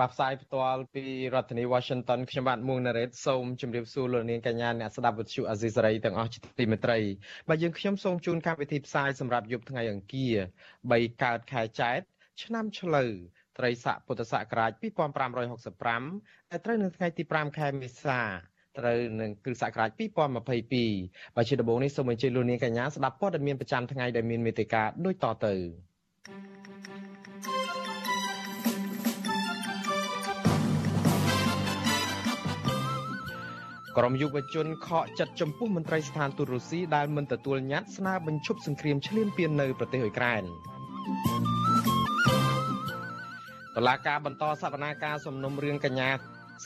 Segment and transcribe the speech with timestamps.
[0.00, 1.04] បាទផ្សាយផ្ទាល់ពី
[1.34, 6.98] រដ្ឋធានី Washington ខ្ញុំបាទមួងណារ៉េតសូមជម្រាបសួរលោកនាងកញ្ញាអ្នកស្ដាប់វិទ្យុអាស៊ីសេរីទាំងអស់ជាទីមេត្រី
[7.48, 10.36] បាទយើងខ្ញុំសូមជូនកម្មវិធីផ្សាយសម្រាប់យប់ថ្ងៃអង្គារ
[10.80, 12.00] 3កើតខែចែក
[12.42, 13.10] ឆ្នាំឆ្លូវ
[13.58, 14.70] ត្រីស័កពុទ្ធសករាជ
[15.60, 18.20] 2565ដែលត្រូវនៅថ្ងៃទី5ខែមេសា
[18.78, 25.54] ត្រូវនឹងគ្រិស្តសករាជ2022បាទជាដំបូងនេះសូមអញ្ជើញលោកនាងកញ្ញាស្ដាប់ព័ត៌មានប្រចាំថ្ងៃដែលមានមេត្តាដូចតទៅ
[33.98, 40.42] ក្រមយុវជនខកចិត្តចំពោះមន្ត្រីស្ថានទូតរុស្ស៊ីដែលមិនទទួលញត្តិស្នើបញ្ឈប់សង្គ្រាមឈ្លានពាននៅប្រទេសអ៊ុយក្រែន
[43.76, 46.10] តឡាការបន្តសវនាការសំណុំរឿងកញ្ញា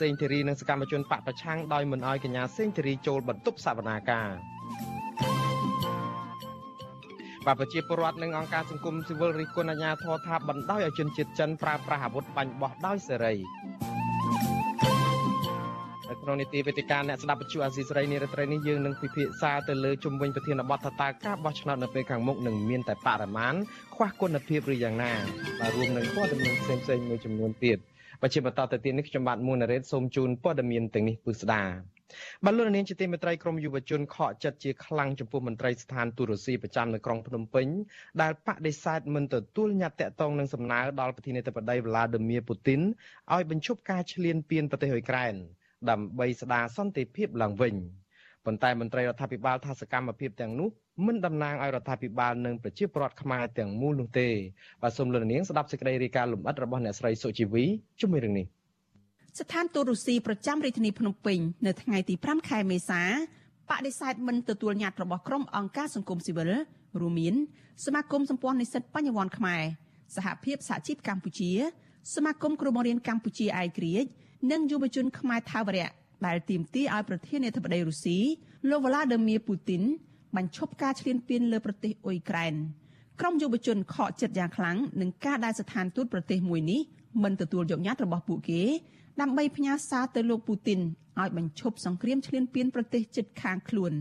[0.00, 4.28] សេងធីរីនិងសកម្មជនបកប្រឆាំងដោយមិនអោយកញ្ញាសេងធីរីចូលបន្ទប់សវនាការ
[7.46, 13.34] បពប្រជាពលរដ្ឋនិងអង្គការសង្គមស៊ីវិលរិះគន់អាជ្ញាធរថាបណ្ដោយឲ្យជនជាតិចិនប្រើប្រាស់អាវុធបាញ់បោះដោយសេរី
[16.14, 23.54] នៅក្នុងនីតិវេទិកាអ្នកស្ដាប់បញ្ជូអាស៊ីសេរីនារាត្រីនេះយើងនឹងពិភាក្សាទៅលើជំវិញប្រធានបទថាតើការបោះឆ្នោតនៅពេលខាងមុខនឹងមានតែបរិមាណ
[23.94, 25.12] ខ្វះគុណភាពឬយ៉ាងណា
[25.60, 27.78] បាទរួមនឹងព័ត៌មានផ្សេងៗមួយចំនួនទៀត
[28.22, 31.62] បជាបន្តទៅទៀតនេះខ្ញុំបាទមួនរ៉េតសូមជូនព័ត៌មានទាំងនេះពិស្ដា
[32.44, 37.66] បាទលោកនាងជាទីមេត្រីក្រមយុវជនខកចិត្តជាខ្លាំងចំពោះមន្ត្រីស្ថានទូតរុស្ស៊ីប្រចាំនៅក្រុងភ្នំពេញ
[38.22, 42.80] ដែលបដិសេធមិនទទួលញត្តិតាក់ទងនឹងសំណើដល់ប្រធានាធិបតីវ្លាឌីមៀពូទីន
[43.34, 45.34] ឲ្យបញ្ឈប់ការឈ្លានពានប្រទេសអ៊ុយក្រែន
[45.90, 47.74] ដើម្បីស្ដារសន្តិភាពឡើងវិញ
[48.46, 50.68] ប៉ុន្តែមន្ត្រីរដ្ឋាភិបាលថាសកម្មភាពទាំងនោះ
[51.06, 54.28] មិនតំណាងឲ្យរដ្ឋាភិបាលនិងប្រជាពលរដ្ឋខ្មែរទាំងមូលនោះទេ
[54.82, 57.64] បាទសូមលោកនាងស្ដាប់សេចក្តីរាយការណ៍លម្អិតរបស់អ្នកស្រីសុជីវី
[58.00, 58.46] ជាមួយរឿងនេះ
[59.38, 63.02] ស្ថានទូតរុស្ស៊ីប្រចាំរាជធានីភ្នំពេញនៅថ្ងៃទី5ខែមេសា
[63.70, 66.50] បដិសេធមិនទទួលញត្តិរបស់ក្រុមអង្គការសង្គមស៊ីវិល
[67.00, 67.34] រួមមាន
[67.84, 69.62] សមាគមសម្ព័ន្ធនិស្សិតបញ្ញវន្តខ្មែរ
[70.16, 71.50] សហភាពសហជីពកម្ពុជា
[72.14, 74.08] សមាគមគ្រូបង្រៀនកម្ពុជាឯករាជ្យ
[74.50, 75.90] និងយុវជនខ្មែរថាវរៈ
[76.26, 78.18] ដែលទាមទារឲ្យប្រធានាធិបតីរុស្ស៊ី
[78.70, 79.82] លោកវ្លាឌីមៀពូទីន
[80.36, 82.54] បញ្ឈប់ការឈ្លានពានលើប្រទេសអ៊ុយក្រែន
[83.20, 86.80] ក្រុមយុវជនខកចិត្តយ៉ាងខ្លាំងនឹងការដែលស្ថានទូតប្រទេសមួយនេះ
[87.22, 88.62] មិនទទួលយកញត្តិរបស់ពួកគេ
[89.20, 90.80] ដើម្បីផ្ញើសារទៅលោកពូទីន
[91.20, 93.92] ឲ្យបញ្ឈប់សង្គ្រាមឈ្លានពានប្រទេសជិតខាងខ្លួន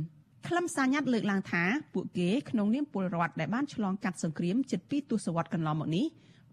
[0.48, 6.06] ខ្លឹមសារញត្តិលើកឡើងថាពួកគេក្នុងនាមពលរដ្ឋដែលបានឆ្លងកាត់សង្គ្រាមជិត2ទសវត្សរ៍កន្លងមកនេះ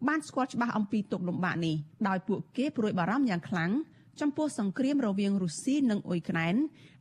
[0.08, 1.76] បានស្គាល់ច្បាស់អំពីទុកលំបាកនេះ
[2.08, 3.70] ដោយពួកគេព្រួយបារម្ភយ៉ាងខ្លាំង
[4.20, 6.54] ចំពោះសង្គ្រាមរវាងរុស្ស៊ីនិងអ៊ុយក្រែន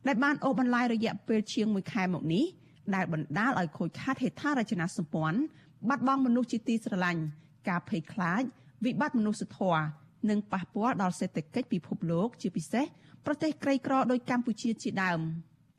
[0.06, 2.44] ដែលបានអូសបន្លាយរយៈពេលជាង1ខែមកនេះ
[2.94, 5.40] ដែលបណ្ដាលឲ្យខូចខាតហេដ្ឋារចនាសម្ព័ន្ធ
[5.88, 7.22] បាត់បង់មនុស្សជាទីស្រឡាញ់
[7.68, 8.42] ការភ័យខ្លាច
[8.84, 9.82] វិបត្តិមនុស្សធម៌
[10.30, 12.84] និងប៉ះពាល់ដល់សេដ្ឋកិច្ចពិភពលោកជាពិសេស
[13.26, 15.20] ប្រទេសក្រីក្រដូចកម្ពុជាជាដើម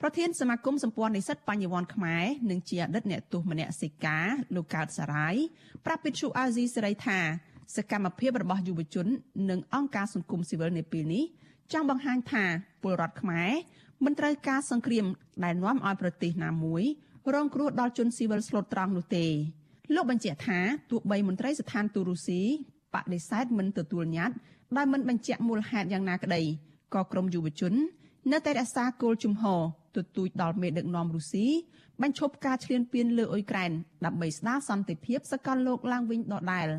[0.03, 5.35] ប្រធានសមាគមសម្ព័ន្ធនិស្សិតបញ្ញវន្តខ្មែរនិងជាអតីតអ្នកទោសមនសិការលោកកើតសារាយ
[5.85, 7.19] ប្រាប់វិទ្យុអាស៊ីសេរីថា
[7.75, 9.07] សកម្មភាពរបស់យុវជន
[9.49, 11.23] និងអង្គការសង្គមស៊ីវិលនៅពេលនេះ
[11.71, 12.45] ចង់បង្ហាញថា
[12.81, 13.51] ពលរដ្ឋខ្មែរ
[14.05, 15.05] មិនត្រូវការសង្គ្រាម
[15.43, 16.83] ដែលនាំឲ្យប្រទេសណាមួយ
[17.33, 19.25] រងគ្រោះដល់ជនស៊ីវិលស្លូតត្រង់នោះទេ
[19.95, 20.59] លោកបញ្ជាក់ថា
[20.91, 22.41] ទោះបីមន្ត្រីស្ថានទូតរុស្ស៊ី
[22.93, 24.35] បដិសេធមិនទទួលញត្តិ
[24.77, 26.41] ដោយមិនបញ្ជាក់មូលហេតុយ៉ាងណាក្តី
[26.93, 27.73] ក៏ក្រមយុវជន
[28.31, 29.61] នៅតែរក្សាគោលជំហរ
[29.95, 31.47] ទទូចដល់មេដឹកនាំរុស្ស៊ី
[32.01, 33.71] បញ្ឈប់ការឈ្លានពានលើអ៊ុយក្រែន
[34.05, 36.69] ដើម្បីស្ដារសន្តិភាពសកលលោកឡើងវិញដដែល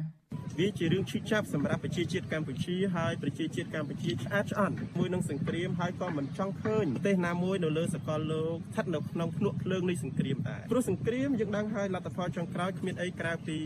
[0.59, 13.59] វាជារឿងឈឺចាប់សម្រាប់ប្រជាជាតិកម្ពុជាហើយប្រជាជាតិកម្ពុជាឆ្អាតឆ្អន់មួយនឹងសង្គ្រាមហើយក៏មិនចង់ឃើញប្រទេសណាមួយនៅលើសកលលោកស្ថិតនៅក្នុងភ្នក់ភ្លើងនៃសង្គ្រាមដែរព្រោះសង្គ្រាមយើងដឹងហើយលទ្ធផលចុងក្រោយគ្មានអីក្រៅពី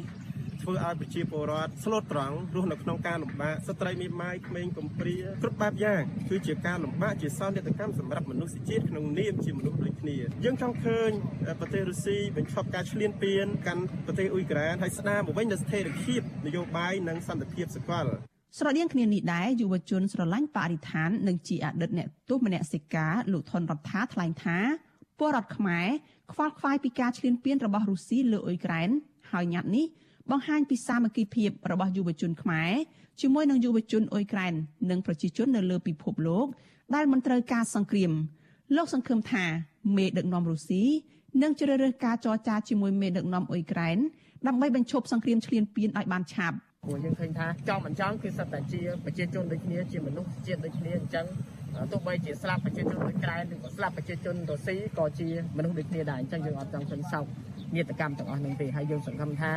[0.66, 11.10] ធ្វើឲ្យប្រជាពលរដ្ឋស្លូតត្រង់រស់នៅក្នុងការលំបាកស្ត្រីមេម៉ាយក្មេងកំព្រាគ្រប់បែបយ៉ាងគឺជាការលំបាកជាសោកនាដកម្មសម្រាប់មនុស្សជាតិក្នុងនាមជាមនុស្សដូចគ្នាយើងចង់ឃើញ
[11.60, 18.06] ប្រទេសរុស្ស៊ីបញ្ឈប់ការឈ្លានពានកាន់ប្រទេសអ៊ុយក្រែនហើយស្ដារមកវិញនូវស្ថិរភាពនយោបាយនិងសន្តិភាពសកល
[18.58, 24.58] ស្រដៀងគ្នានេះដែរយុវជនស្រឡាញ់បរិស្ថាននិងជាអតីតអ្នកទោសមនសិការលោកថនរដ្ឋាថ្លែងថា
[25.18, 25.88] ពលរដ្ឋខ្មែរ
[26.32, 28.88] ខ្វល់ខ្វាយពីការឈ្លានពានរបស់រុស្ស៊ីលើអ៊ុយក្រែន
[29.32, 29.86] ហើយញត្តិនេះ
[30.30, 32.72] បង្ហាញពីសាមគ្គីភាពរបស់យុវជនខ្មែរ
[33.20, 34.54] ជាមួយនឹងយុវជនអ៊ុយក្រែន
[34.90, 36.46] និងប្រជាជននៅលើពិភពលោក
[36.94, 38.12] ដែលមិនត្រូវការសង្គ្រាម
[38.76, 39.44] លោកសង្ឃឹមថា
[39.96, 40.82] មេដឹកនាំរុស្ស៊ី
[41.42, 43.98] នឹងជ្រើសរើសការចរចាជាមួយមេដឹកនាំអ៊ុយក្រែន
[44.46, 51.26] ដើម្បីបញ្ឈប់សង្គ្រាមឈ្លានពានឲ្យបានឆាប់ព្រោះយើងឃើញថាចង់មិនចង់គឺសិតតែជាប្រជាជនដូចគ្នាជាមនុស្សជាតិដូចគ្នាអញ្ចឹង
[51.92, 57.24] ទោះបីជាស្លាប់ប្រជាជនអ៊ុយក្រែនឬក៏ស្លាប់ប្រជាជនរុស្ស៊ីក៏ជាមនុស្សដូចគ្នាដែរអញ្ចឹងយើងអត់ចង់ឃើញសោក
[57.76, 59.50] នាដកម្មទាំងអស់នេះទេហើយយើងសង្ឃឹមថា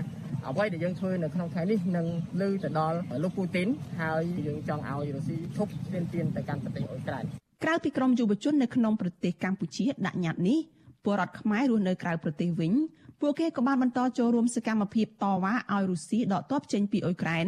[0.48, 2.08] អ្វីដែលយើងធ្វើនៅក្នុងថ្ងៃនេះនឹង
[2.42, 3.68] លើទៅដល់លោកពូទីន
[4.02, 7.24] ហើយយើងចង់ឲ្យរុស្ស៊ីឈប់ស្ពានទានទៅកាន់ប្រទេសអ៊ុយក្រែន
[7.64, 10.60] ក្រៅពីក្រមយុវជននៅក្នុងប្រទេសកម្ពុជាដាក់ញត្តិនេះ
[11.04, 12.74] ពលរដ្ឋខ្មែររស់នៅក្រៅប្រទេសវិញ
[13.22, 17.48] ពួកគេក៏បានបន្តចូលរួមសកម្មភាពតវ៉ាឲ្យរុស្ស៊ីដកទ័ពចេញពីអ៊ុយក្រែន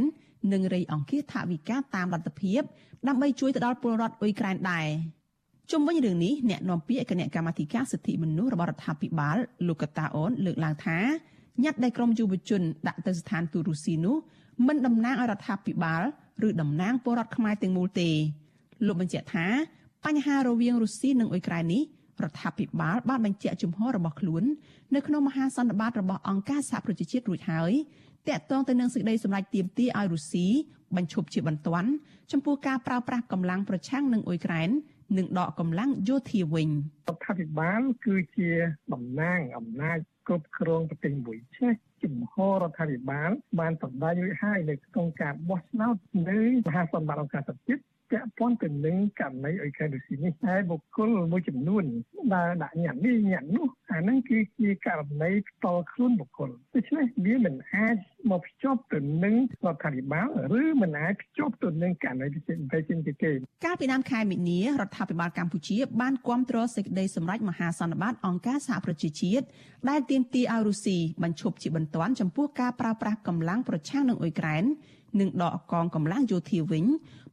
[0.53, 2.61] និងរៃអង្គាសថវិកាតាមលទ្ធភាព
[3.07, 4.87] ដើម្បីជួយទៅដល់ពលរដ្ឋអ៊ុយក្រែនដែរ
[5.71, 9.37] ជុំវិញរឿងនេះអ្នកនាំពាក្យគណៈកម្មាធិការសិទ្ធិមនុស្សរបស់រដ្ឋាភិបាល
[9.67, 10.99] លោកកតាអូនលើកឡើងថា
[11.63, 14.15] ញត្តិដែលក្រមយុវជនដាក់ទៅស្ថានទូតរុស្ស៊ីនោះ
[14.67, 16.01] មិនតំណាងឲ្យរដ្ឋាភិបាល
[16.47, 18.09] ឬតំណាងពលរដ្ឋខ្មែរទាំងមូលទេ
[18.85, 19.47] លោកបញ្ជាក់ថា
[20.05, 21.81] បញ្ហារវាងរុស្ស៊ីនិងអ៊ុយក្រែននេះ
[22.23, 24.43] រដ្ឋាភិបាលបានបញ្ជាក់ជំហររបស់ខ្លួន
[24.95, 27.71] នៅក្នុងមហាសន្និបាតរបស់អង្គការសហប្រជាជាតិរួចហើយ
[28.27, 30.47] តាក់ទងទៅនឹងសេចក្តីសម្រេចទាមទារឲ្យរុស្ស៊ី
[30.95, 31.89] បញ្ឈប់ជាបន្ទាន់
[32.31, 34.69] ចំពោះការប្រើប្រាស់កម្លាំងប្រឆាំងនឹងអ៊ុយក្រែន
[35.17, 38.49] និងដកកម្លាំងយោធាវិញរដ្ឋាភិបាលគឺជា
[38.93, 39.97] តំណាងអំណាច
[40.27, 41.73] គ្រប់គ្រងប្រទេសមួយចេះ
[42.03, 43.29] ជំហររដ្ឋាភិបាល
[43.59, 45.95] បានសម្ដែងរួចហើយនៅក្នុងការបោះឆ្នោត
[46.29, 51.83] នៅមហាសន្និបាតអង្គការសហជាតិពា ក់ព័ន្ធទៅនឹងករណីអ៊ុយក្រែនរុស្ស៊ីនេះហើយបុគ្គលមួយចំនួន
[52.33, 57.95] ដែលដាក់ញត្តិនេះញត្តិនោះអាហ្នឹងគឺជាករណីផ្ទាល់ខ្លួនបុគ្គលដូច្នេះវាមិនអាច
[58.31, 59.35] មកភ្ជាប់ទៅនឹង
[59.65, 60.27] រដ្ឋាភិបាល
[60.61, 63.31] ឬមិនអាចភ្ជាប់ទៅនឹងករណីពិសេសផ្សេងទៀតទេ
[63.65, 69.45] កាលពីដើមខែមិនិនារដ្ឋាភិបាលកម្ពុជា បានគាំទ្រសេចក្តីសម្រេចមហាសន្និបាតអង្គការសហប្រជាជាតិ
[69.89, 74.63] ដែលទាមទារឲ្យរុស្ស៊ីបញ្ឈប់ជាបន្ទាន់ចំពោះការប្រើប្រាស់កម្លាំងប្រឆាំងនឹងអ៊ុយក្រែន
[75.19, 76.85] និងដកកងកម្លាំងយោធាវិញ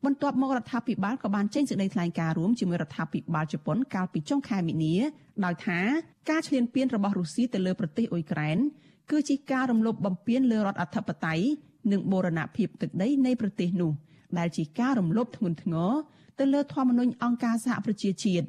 [0.05, 4.95] បន្ទាប់មករដ្ឋាភិបាលក៏បានចេញសេចក្តីថ្លែងការណ៍រួមជាមួយរដ្ឋាភិបាលជប៉ុនកាលពីចុងខែមីនា
[5.45, 5.79] ដោយថា
[6.31, 8.59] ការឈ្លានពានរបស់រុស្ស៊ីទៅលើប្រទេសអ៊ុយក្រែន
[9.11, 11.45] គឺជាការរំលោភបំពានលើរដ្ឋអធិបតេយ្យ
[11.93, 13.93] និងបូរណភាពទឹកដីនៃប្រទេសនោះ
[14.39, 15.93] ដែលជាការរំលោភធ្ងន់ធ្ងរ
[16.39, 18.47] ទៅលើធម្មនុញ្ញអង្គការសហប្រជាជាតិ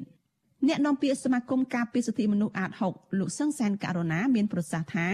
[0.68, 5.08] អ្នកនាំពាក្យសមាគមការពារសិទ្ធិមនុស្សអាត6លោកសឹងសែនករណាមានប្រសាសន៍ថា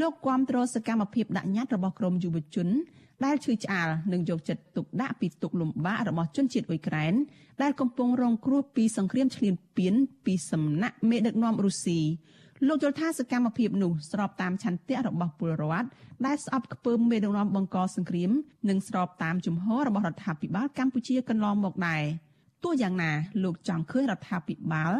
[0.00, 2.68] លោកគាំទ្រសកម្មភាពដាក់ញត្តិរបស់ក្រមយុវជន
[3.24, 7.14] ដែលឈឺឆ្អាលនិងយកចិត្តទុកដាក់ពីទុកលំបាករបស់ជនជាតិអ៊ុយក្រែន
[7.62, 9.94] ដែលកំពុងរងគ្រោះពីសង្គ្រាមឈ្លានពាន
[10.24, 12.00] ពីសំណាក់មេដឹកនាំរុស្ស៊ី
[12.66, 15.88] លោកយល់ថាសកម្មភាពនោះស្របតាមឆន្ទៈរបស់ពលរដ្ឋ
[16.26, 18.30] ដែលស្អប់ខ្ពើមមេដឹកនាំបង្កសង្គ្រាម
[18.68, 22.02] និងស្របតាមជំហររបស់រដ្ឋាភិបាលកម្ពុជាកន្លងមកដែរ
[22.64, 23.10] ទោះយ៉ាងណា
[23.44, 24.92] លោកចង់ឃើញរដ្ឋាភិបាល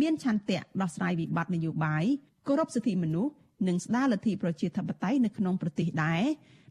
[0.00, 2.04] មានឆន្ទៈដោះស្រាយវិបត្តិនយោបាយ
[2.46, 3.32] គោរពសិទ្ធិមនុស្ស
[3.68, 6.22] និងស្ដារលទ្ធិប្រជាធិបតេយ្យនៅក្នុងប្រទេសដែរ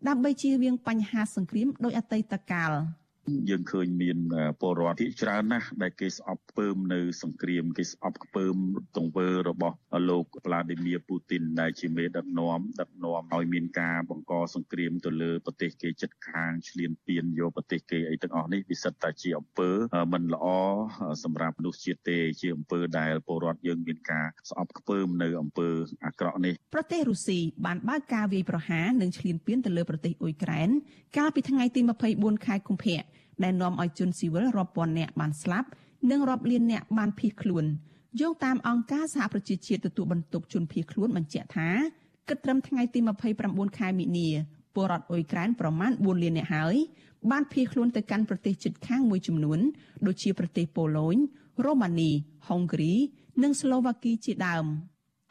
[0.08, 2.72] ដើម្បីជៀសវាងបញ្ហាសង្គ្រាមដោយអតីតកាល។
[3.50, 4.18] យើងឃើញមាន
[4.62, 8.56] ពលរដ្ឋភាគច្រើនណាស់ដែលគេស្អប់ខ្ពើមនៅសង្គ្រាមគេស្អប់ខ្ពើម
[8.98, 9.78] ទង្វើរបស់
[10.10, 19.70] លោកប្លាឌីមៀពូទីនដែលជាមេដឹកនាំដឹកនាំឲ្យមានការបង្កសង្គ្រាមទៅលើប្រទេសគេជិតខាងឈ្លានពានយកប្រទេសគេអីទាំងអស់នេះវាសិតតែជាអំពើ
[20.14, 20.46] មិនល្អ
[21.24, 25.70] សម្រាប់មនុស្សជាតិទេជាអំពើដែលពលរដ្ឋយើងមានការស្អប់ខ្ពើមនៅអំពើ
[26.06, 30.70] អាក្រក់នេះប្រទេសរុស្ស៊ីបានបើកការវាយប្រហារនិងឈ្លានពានទៅលើប្រទេសអ៊ុយក្រែន
[31.18, 31.82] កាលពីថ្ងៃទី
[32.14, 33.02] 24ខែកុម្ភៈ
[33.44, 35.68] ដែលនាំឲ្យជនស៊ីវិលរាប់ពាន់នាក់បានស្លាប់
[36.12, 37.66] និងរាប់លាននាក់បានភៀសខ្លួន
[38.20, 41.70] យោងតាមអង្គការសហប្រជាជាតិទទួលបន្ទុកជនភៀសខ្លួនបញ្ជាក់ថា
[42.30, 43.00] គិតត្រឹមថ្ងៃទី
[43.40, 44.28] 29ខែមិនិនា
[44.76, 46.76] ពលរដ្ឋអ៊ុយក្រែនប្រមាណ4លាននាក់ហើយ
[47.32, 49.60] បានភៀសខ្លួនទៅកាន់ប្រទេសជិតខាងមួយចំនួន
[50.06, 51.16] ដូចជាប្រទេសប៉ូឡូញ
[51.64, 52.12] រ៉ូម៉ានី
[52.48, 52.94] ហុងគ្រី
[53.44, 54.66] និងស្លូវ៉ាគីជាដើម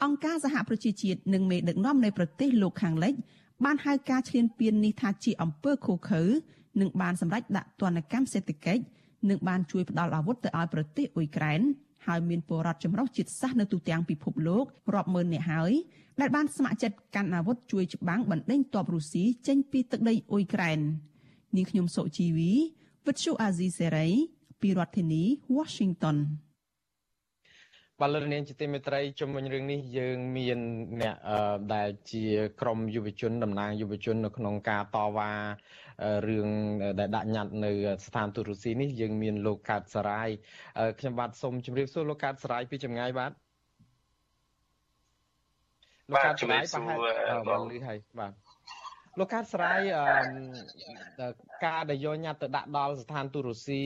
[0.04, 3.14] អង្គការសហប្រជាជាតិនិងមេដឹកនាំនៃប្រទេសលោកខាងលិច
[3.64, 6.22] បានហៅការឈ្លានពាននេះថាជាអំពើឃោឃៅ
[6.80, 8.82] និងបានសម្រេចដាក់ទណ្ឌកម្មសេដ្ឋកិច្ច
[9.30, 11.60] និងបានជួយផ្ដល់អាវុធទៅឲ្យប្រទេសអ៊ុយក្រែន
[12.06, 15.72] ហើយមានពលរដ្ឋចម្រុះជាតិសាសន៍នៅទូទាំងពិភពលោករាប់ម៉ឺននាក់ហើយ
[16.20, 20.78] ដែលបានស្ម័គ្រចិត្តកាន់អាវុធជួយច្បាំងបណ្ដេញទ័ពរុស្ស៊ីចេញពីទឹកដីអ៊ុយក្រែន
[21.56, 22.52] នាងខ្ញុំសុជីវី
[23.06, 24.08] វិទ្យុអាស៊ីសេរី
[24.60, 25.22] ពីរដ្ឋធានី
[25.56, 26.16] Washington
[28.00, 30.58] បាទលោកនាងជាទីមេត្រីជុំវិញរឿងនេះយើងមាន
[31.00, 31.16] អ្នក
[31.74, 32.24] ដែលជា
[32.60, 35.30] ក្រមយុវជនតំណាងយុវជននៅក្នុងការតវ៉ា
[36.28, 36.48] រឿង
[36.98, 37.72] ដែលដាក់ញត្តិនៅ
[38.06, 40.28] ស្ថានទូតរុស្ស៊ីនេះយើងមានលោកកើតសរាយ
[40.98, 43.32] ខ្ញុំបាទសូមជម្រាបសួរលោកកើតសរាយពីចម្ងាយបាទ
[46.10, 46.98] លោកកើតសរាយប្រហែល
[47.48, 48.32] បាទលឺហើយបាទ
[49.18, 49.80] លោកកើតសរាយ
[51.64, 53.84] ការដែលយកញត្តិទៅដាក់ដល់ស្ថានទូតរុស្ស៊ី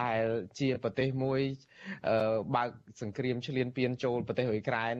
[0.00, 0.22] ដែល
[0.58, 1.40] ជាប្រទេសមួយ
[2.56, 2.68] បើក
[3.02, 4.96] សង្គ្រាមឈ្លានពានចូលប្រទេសអ៊ុយក្រែន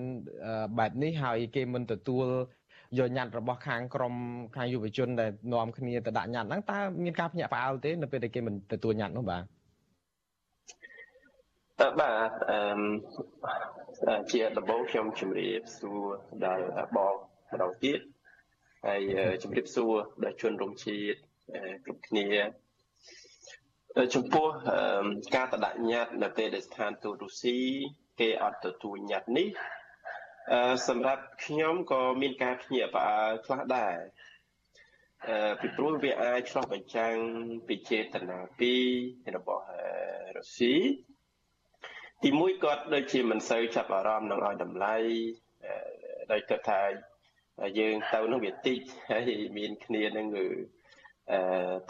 [0.78, 2.26] បែបនេះហើយគេមិនទទួល
[2.98, 4.14] យកញត្តិរបស់ខាងក្រម
[4.56, 9.42] ខាងយុវជនដែលនាំគ្នាទៅដាក់ញត្តិហ្នឹងតើមានការភ្ញាក់ផ្អើលទេនៅពេលដែលគេមិនទទួលញត្តិនោះបាទ
[11.80, 16.02] តើបាទអឺជាដំបូងខ្ញុំជម្រាបសួរ
[16.44, 16.64] ដល់
[16.96, 17.14] បង
[17.52, 18.00] ម្ដងទៀត
[18.86, 19.00] ហើយ
[19.42, 19.94] ជម្រាបសួរ
[20.24, 21.18] ដល់ជនរួមជាតិ
[21.84, 22.26] គ្រប់គ្នា
[24.14, 24.46] ចំពោះ
[25.34, 27.58] ការតដាក់ញត្តិនៅពេលដែលស្ថានទូតរុស្ស៊ី
[28.20, 29.48] គេអត់ទទួលញត្តិនេះ
[30.88, 33.96] សម្រាប់ខ្ញុំក៏មានការភ្ញាក់ផ្អើលខ្លះដែរ
[35.60, 37.14] ពីព្រោះវាអាចឆ្លោះបញ្ចាំង
[37.68, 38.72] ពីចេតនាពី
[39.36, 39.66] របស់
[40.36, 40.74] រុស្ស៊ី
[42.24, 44.96] ទីមួយគាត់ដូចជាមិនសូវចាប់អារម្មណ៍នឹងឲ្យតម្លៃ
[46.32, 46.82] ដោយគិតថា
[47.78, 50.46] យើងទៅនឹងវាតិចហើយមានគ្នានឹងគឺ
[51.32, 51.38] អឺ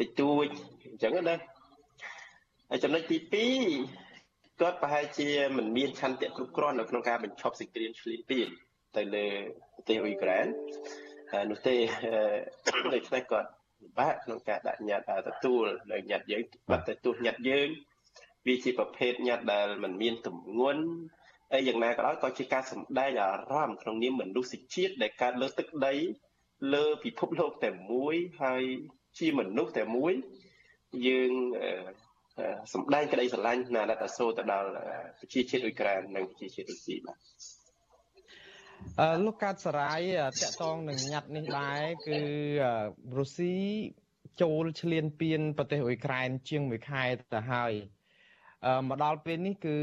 [0.00, 0.46] តិចតួច
[0.90, 1.36] អញ្ចឹងណា
[2.70, 3.18] ហើយចំណុចទី
[4.02, 8.48] 2គាត់ប្រហែលជាមិនមានឆន្ទៈគ្រប់គ្រាន់នៅក្នុងការបញ្ឈប់សង្គ្រាមឈ្លានពាន
[8.96, 9.26] ទៅលើ
[9.74, 10.46] ប្រទេសអ៊ុយក្រែន
[11.50, 11.76] នោះទេ
[12.94, 13.48] ដូច្នេះគាត់
[13.80, 17.68] ពិបាកក្នុងការដាក់ញត្តិទទួលនៅញត្តិយើងបាត់ទៅទោះញត្តិយើង
[18.46, 20.84] វាជាប្រភេទញត្តិដែលមិនមានទម្ងន់
[21.52, 25.94] ហើយយ៉ាងណាក៏ដោយក៏ជាការសម្ដែងអារម្មណ៍ក្នុងនាមមនុស្សជាតិដែលកើតលើទឹកដី
[26.74, 28.62] លើពិភពលោកតែមួយហើយ
[29.18, 30.12] ជាមនុស្សតែមួយ
[31.06, 31.32] យើង
[32.74, 34.68] សម្ដែងក្តីស្រឡាញ់ណាស់ដល់សូទៅដល់
[35.18, 37.18] ប្រជាជាតិអ៊ុយក្រែននិងប្រជាជាតិរុស្ស៊ីបាទ
[39.00, 40.00] អឺលោកកើតសរាយ
[40.30, 42.20] តកតងនឹងញត្តិនេះដែរគឺ
[43.18, 43.56] រុស្ស៊ី
[44.42, 47.72] ចូលឈ្លានពានប្រទេសអ៊ុយក្រែនជាងមួយខែទៅហើយ
[48.66, 49.76] អឺមកដល់ពេលនេះគឺ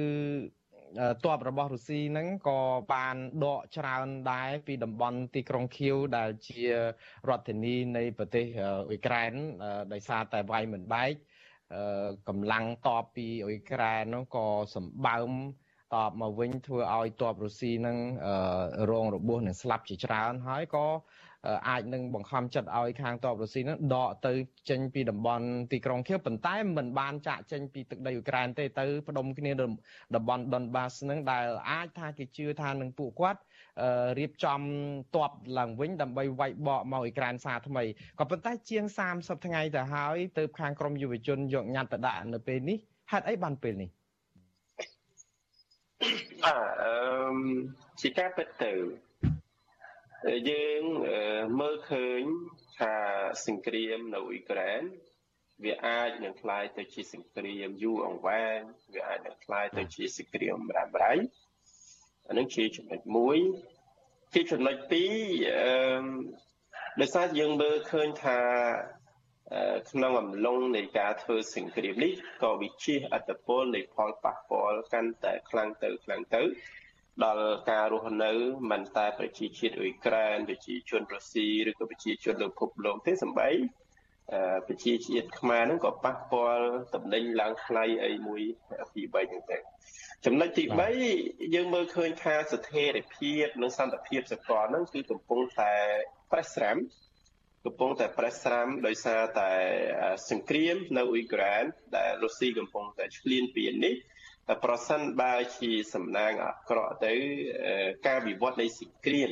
[1.24, 2.60] ទ័ពរបស់រុស្ស៊ីហ្នឹងក៏
[2.94, 6.64] បានដកច្រើនដែរពីតំបន់ទីក្រុងខៀវដែលជា
[7.30, 9.34] រដ្ឋធានីនៃប្រទេសអ៊ុយក្រែន
[9.94, 11.14] ដោយសារតែវាយមិនបែក
[12.28, 15.32] កម្លាំងតបពីអ៊ុយក្រែននោះក៏សម្បើម
[15.94, 17.98] តបមកវិញធ្វើឲ្យតបរុស្ស៊ីនឹង
[18.92, 20.86] រងរបួសនិងស្លាប់ជាច្រើនហើយក៏
[21.68, 24.34] អាចនឹងបង្ខំចិត្តឲ្យខាងតបរុស្ស៊ីនឹងដកទៅ
[24.70, 29.52] ចេញពីតំបន់ទីក្រុងខៀវប៉ុន្តែមិនបានចាក់ចេញពីទឹកដីអ៊ុយក្រែនទេទៅផ្ដុំគ្នា
[30.16, 33.42] តំបន់ដុនបាសនឹងដែលអាចថាគេជឿថានឹងពួកគាត់
[34.20, 34.60] រៀបចំ
[35.16, 37.84] តបឡើងវិញដើម្បីវាយបកមកអ៊ុយក្រែនសារថ្មី
[38.20, 38.84] ក៏ប៉ុន្តែជាង
[39.16, 42.78] 30ថ្ងៃទៅហើយទៅខាងក្រមយុវជនយកញត្តិទៅដាក់នៅពេលនេះ
[43.12, 43.90] ហេតុអីបានពេលនេះ
[46.44, 46.96] បាទអឺ
[48.02, 48.72] ជាការពិតទៅ
[50.50, 50.83] យើង
[51.61, 52.23] មើលឃើញ
[52.78, 52.95] ថា
[53.47, 54.83] សង្គ្រាមនៅអ៊ុយក្រែន
[55.64, 58.59] វាអាចនឹងคล้ายទៅជាសង្គ្រាមយូរអង្វែង
[58.95, 61.12] វាអាចនឹងคล้ายទៅជាសង្គ្រាមរ៉ាំរ៉ៃ
[62.28, 63.38] អានឹងជាចំណុចមួយ
[64.35, 65.04] ជាចំណុច2អឺ
[67.00, 68.38] ដោយសារយើងមើលឃើញថា
[69.90, 76.42] ក្នុងអំឡុងនៃការធ្វើសង្គ្រាមនេះក៏វិជាអត្តពលនៃផលប៉ះពាល់កាន់តែខ្លាំងទៅខ្លាំងទៅ
[77.24, 78.31] ដល់ការរស់នៅ
[78.72, 83.50] មិនតែប្រជាជាតិអ៊ុយក្រែនប្រជាជនរុស្ស៊ីឬក៏ប្រជាជនលើពិភពលោកទេសម្បី
[84.67, 88.41] ប្រជាជាតិខ្មែរហ្នឹងក៏ប៉ះពាល់តំណែងឡើងថ្លៃអីមួយ
[88.93, 89.57] ពី3ហ្នឹងទៅ
[90.25, 90.63] ចំណុចទី
[91.10, 95.74] 3យើងមើលឃើញថាស្ថិរភាពនិងសន្តិភាពសកលហ្នឹងគឺកំពុងតែ
[96.31, 96.77] ប្រេះស្រាំ
[97.65, 99.51] កំពុងតែប្រេះស្រាំដោយសារតែ
[100.29, 101.63] សង្គ្រាមនៅអ៊ុយក្រែន
[101.98, 103.95] ដែលរុស្ស៊ីកំពុងតែឈ្លានពាននេះ
[104.64, 107.14] ប្រសិនបើជាសំណាងអាក្រក់ទៅ
[108.08, 109.30] ការវិវត្តនៃសង្គ្រាម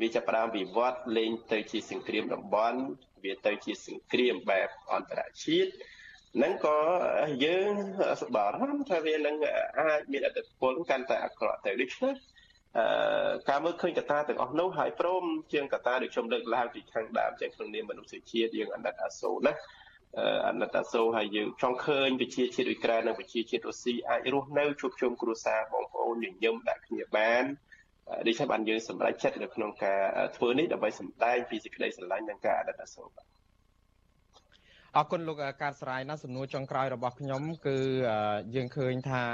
[0.00, 2.80] វាចាប់ផ្ដើមវិវត្តលេងទៅជាសង្គ្រាមតំបន់
[3.24, 5.70] វាទៅជាសង្គ្រាមបែបអន្តរជាតិ
[6.42, 6.78] នឹងក៏
[7.44, 7.72] យើង
[8.22, 9.36] សប្បារម្ភថាវានឹង
[9.80, 12.14] អាចមានអត្តពលកាន់តែអាក្រក់ទៅដូច្នេះ
[12.78, 19.52] អឺការមើលឃើញកត្តាទាំងអស់នោះហើយព្រមជាងកត្តាដែលខ្ញុំលើកឡើងពីខាងដើមចេះក្នុងនាមមនុស្សជាតិយើងអណិតអាសូរណា
[20.48, 27.44] អណិតអាសូរហើយយើងចង់ឃើញប្រជាជាតិអ៊ុយក្រែននិងប្រជាជាតិរុស្ស៊ីអាចរស់នៅជួបជុំគ្រួសារបងប្អូនញញឹមដាក់គ្នាបាន
[28.26, 30.00] ដូច្នេះបានយើងសម្រេចចិត្តនៅក្នុងការ
[30.36, 33.26] ធ្វើនេះដើម្បីសម្ដែងពីសេចក្តីស្រឡាញ់និងការអណិតអាសូរបាទ
[34.96, 37.78] អរគុណលោកកើតសរាយណាសំណួរចុងក្រោយរបស់ខ្ញុំគឺ
[38.54, 39.24] យើងឃើញថា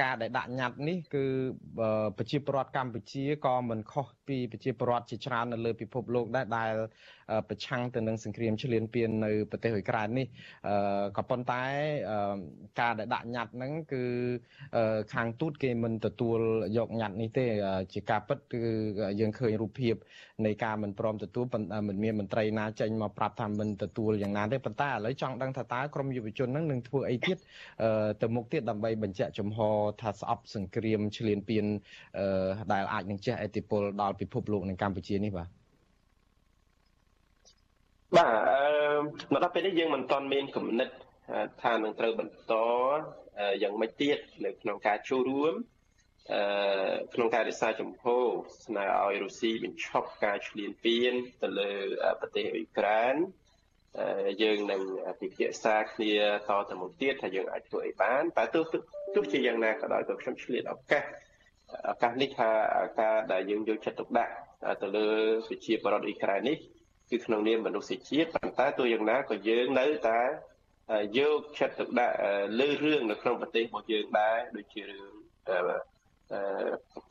[0.00, 1.24] ការដែលដាក់ញត្តិនេះគឺ
[2.18, 6.72] ប្រជាពលរដ្ឋកម្ពុជាក៏មិនខុសពីប្រជាពលរដ្ឋជាច្រើននៅលើពិភពលោកដែរដែល
[7.48, 10.26] ប្រឆាំងទៅនឹងសង្គ្រាមឈ្លានពាននៅប្រទេសអ៊ុយក្រែននេះ
[11.16, 11.62] ក៏ប៉ុន្តែ
[12.80, 14.04] ការដែលដាក់ញត្តិហ្នឹងគឺ
[15.14, 16.38] ខាងទូតគេមិនទទួល
[16.76, 17.46] យកញត្តិនេះទេ
[17.94, 18.62] ជាការពិតគឺ
[19.20, 19.94] យើងឃើញរូបភាព
[20.46, 21.44] នៃការមិនព្រមទទួល
[21.88, 27.36] មិនមានមន្ត្រីណាចេញមកប្រាប់ថាមិនទទួលយ៉ាងណាទេប៉ុន្តែឥឡូវចង់ដឹងថាតើក្រមយុវជនហ្នឹងនឹងធ្វើអីទៀត
[28.22, 29.58] ទៅមុខទៀតដើម្បីបញ្ជាក់ចំហ
[30.00, 31.64] ថាស្អប់សង្គ្រាមឈ្លានពាន
[32.72, 35.48] ដែលអាចនឹងជះឥទ្ធិពលដល់ពិភពលោកនៅកម្ពុជានេះបាទ
[38.16, 38.64] បាទអឺ
[39.32, 40.88] មកដល់ពេលនេះយើងមិនទាន់មានគំនិត
[41.62, 42.54] ថានឹងត្រូវបន្ត
[43.62, 45.54] យ៉ាងម៉េចទៀតនៅក្នុងការចូលរួម
[46.32, 48.26] អឺក្នុងការរក្សាជំហរ
[48.66, 51.72] ស្នើឲ្យរុស្ស៊ីបញ្ឈប់ការឈ្លានពានទៅលើ
[52.20, 53.16] ប្រទេសអ៊ុយក្រែន
[54.42, 54.82] យើងនឹង
[55.20, 56.14] ពិភាក្សាគ្នា
[56.48, 58.64] តទៅមុខទៀតថាយើងអាចធ្វើអីបានតែទោះ
[59.14, 61.04] ទោះជាយ៉ាងណាក៏ដោយក៏ខ្ញុំឆ្លៀតឱកាស
[61.90, 62.50] ឱកាសនេះថា
[63.00, 64.34] ការដែលយើងយកចិត្តទុកដាក់
[64.82, 65.08] ទៅលើ
[65.48, 66.56] ប្រជាពលរដ្ឋអ៊ុយក្រែននេះ
[67.10, 70.20] គឺក្នុងនាមមនុស្សជាតិប៉ុន្តែទោះយ៉ាងណាក៏យើងនៅតែ
[71.18, 72.14] យកចិត្តទុកដាក់
[72.60, 75.12] លើរឿងនៅក្នុងប្រទេសរបស់យើងដែរដូចជារឿង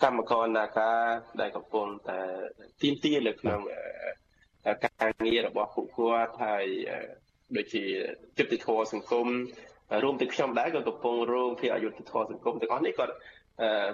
[0.04, 1.02] កម្មករនាការ
[1.42, 2.20] ដែលកំពុងតែ
[2.82, 3.60] ទីមទានៅក្នុង
[4.86, 6.66] ការងាររបស់ពួកគាត់ហើយ
[7.58, 7.84] ដូចជា
[8.38, 9.28] ចិត្តធម៌សង្គម
[10.05, 13.07] រួមទាំងខ្ញុំដែរក៏កំពុងរងភាពអយុត្តិធម៌សង្គមទាំងអស់នេះក៏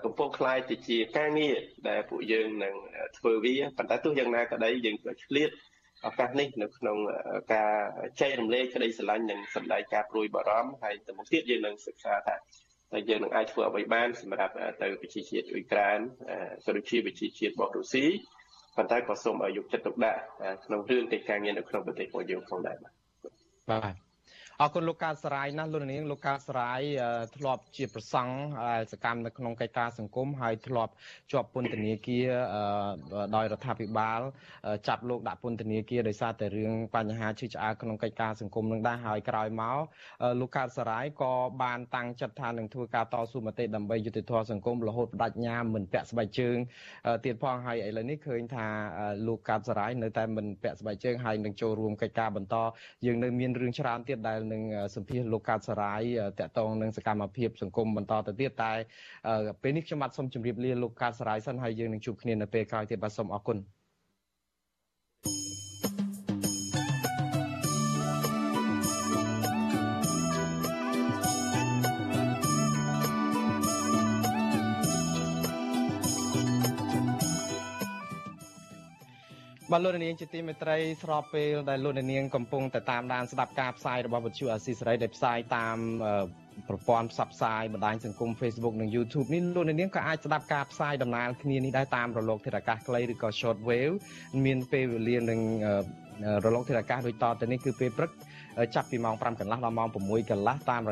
[0.04, 1.56] កំពុងคล้ายទៅជាការងារ
[1.88, 2.74] ដែលពួកយើងនឹង
[3.18, 5.50] ធ្វើវាប៉ុន្តែទោះយ៉ាងណាក៏ដោយយើងក៏ឆ្លៀត
[6.06, 6.96] ឱកាសនេះនៅក្នុង
[7.54, 7.72] ការ
[8.20, 15.98] ចែករំលែកក្តីស្រឡាញ់និងសម្ដែងការព្រួយបារម្ភហើយទៅមុខទៀតយើងនឹងសិក្សាថាតើយើងនឹងអាចធ្វើអ្វីបានសម្រាប់ទៅប្រជាជាតិអ៊ុយក្រែន
[16.64, 18.04] ក៏ដូចជាប្រជាជាតិរបស់រុស្ស៊ី
[18.76, 20.20] ប៉ុន្តែក៏សូមឲ្យយកចិត្តទុកដាក់
[20.64, 22.92] ក្នុងរឿងកិច្ចការងារនៅក្នុងប្រទេសរបស់យើងផងដែរបាទ
[23.70, 24.05] បាទ
[24.61, 26.81] អរគុណលោកកាសរាយណាស់លោកនាងលោកកាសរាយ
[27.35, 28.33] ធ្លាប់ជាប្រសង់
[28.91, 30.91] សកម្មនៅក្នុងកិច្ចការសង្គមហើយធ្លាប់
[31.31, 32.27] ជាប់ពន្ធនាគារ
[33.35, 34.19] ដោយរដ្ឋាភិបាល
[34.87, 39.79] ចាប់លោកដាក់ពន្ធនាគារដោយសារតែរឿងបញ្ហាឈឺឆ្អាលក្នុងកិច្ចការសង្គមនឹងដែរហើយក្រោយមក
[40.39, 41.33] លោកកាសរាយក៏
[41.63, 46.57] បានតាំងចិត្តថានឹងធ្វើការតស៊ូមតិដើម្បីយុត្តិធម៌សង្គមរហូតបដិញ្ញាមិនពាក់ស្បែកជើង
[47.25, 48.67] ទៀតផងហើយឥឡូវនេះឃើញថា
[49.27, 52.55] លោកកាសរាយនៅតែមិនពាក់ស្បែកជើងហើយនឹងចូលរួមកិច្ចការបន្ត
[53.05, 54.61] យើងនៅមានរឿងច្រើនទៀតដែលនឹង
[54.95, 56.01] សម្ភាសលោកកើតសរាយ
[56.39, 58.71] តកតងនឹងសកម្មភាពសង្គមបន្តទៅទៀតតែ
[59.61, 63.57] ពេលនេះខ្ញុំបាទសូមជម្រាបលាលោកកើតសរាយសិនហើយយើងនឹងជួបគ្នានៅពេលក្រោយទៀតបាទសូមអរគុណ
[79.71, 85.77] បាទលោកនាងជាទីមេត្រីស្របពេលដែលលោកនាងកំពុងតែតាមដានស្ដាប់ការផ្សាយរបស់វិទ្យុអាស៊ីសេរីដែលផ្សាយតាម
[86.69, 93.95] ប្រព័ន្ធផ្សព្វផ្សាយបណ្ដាញសង្គម Facebook និង YouTube នេះលោកនាងក៏អាចស្ដាប់ការផ្សាយដំណើរគ្នានេះដែរតាមរលកធាតុអាកាសខ្លីឬក៏ Short Wave
[94.45, 95.39] មានពេលវេលានឹង
[96.45, 98.11] រលកធាតុអាកាសដូចតទៅនេះគឺពេលព្រឹក
[98.75, 100.91] ចាប់ពីម៉ោង5កន្លះដល់ម៉ោង6កន្លះតាមរ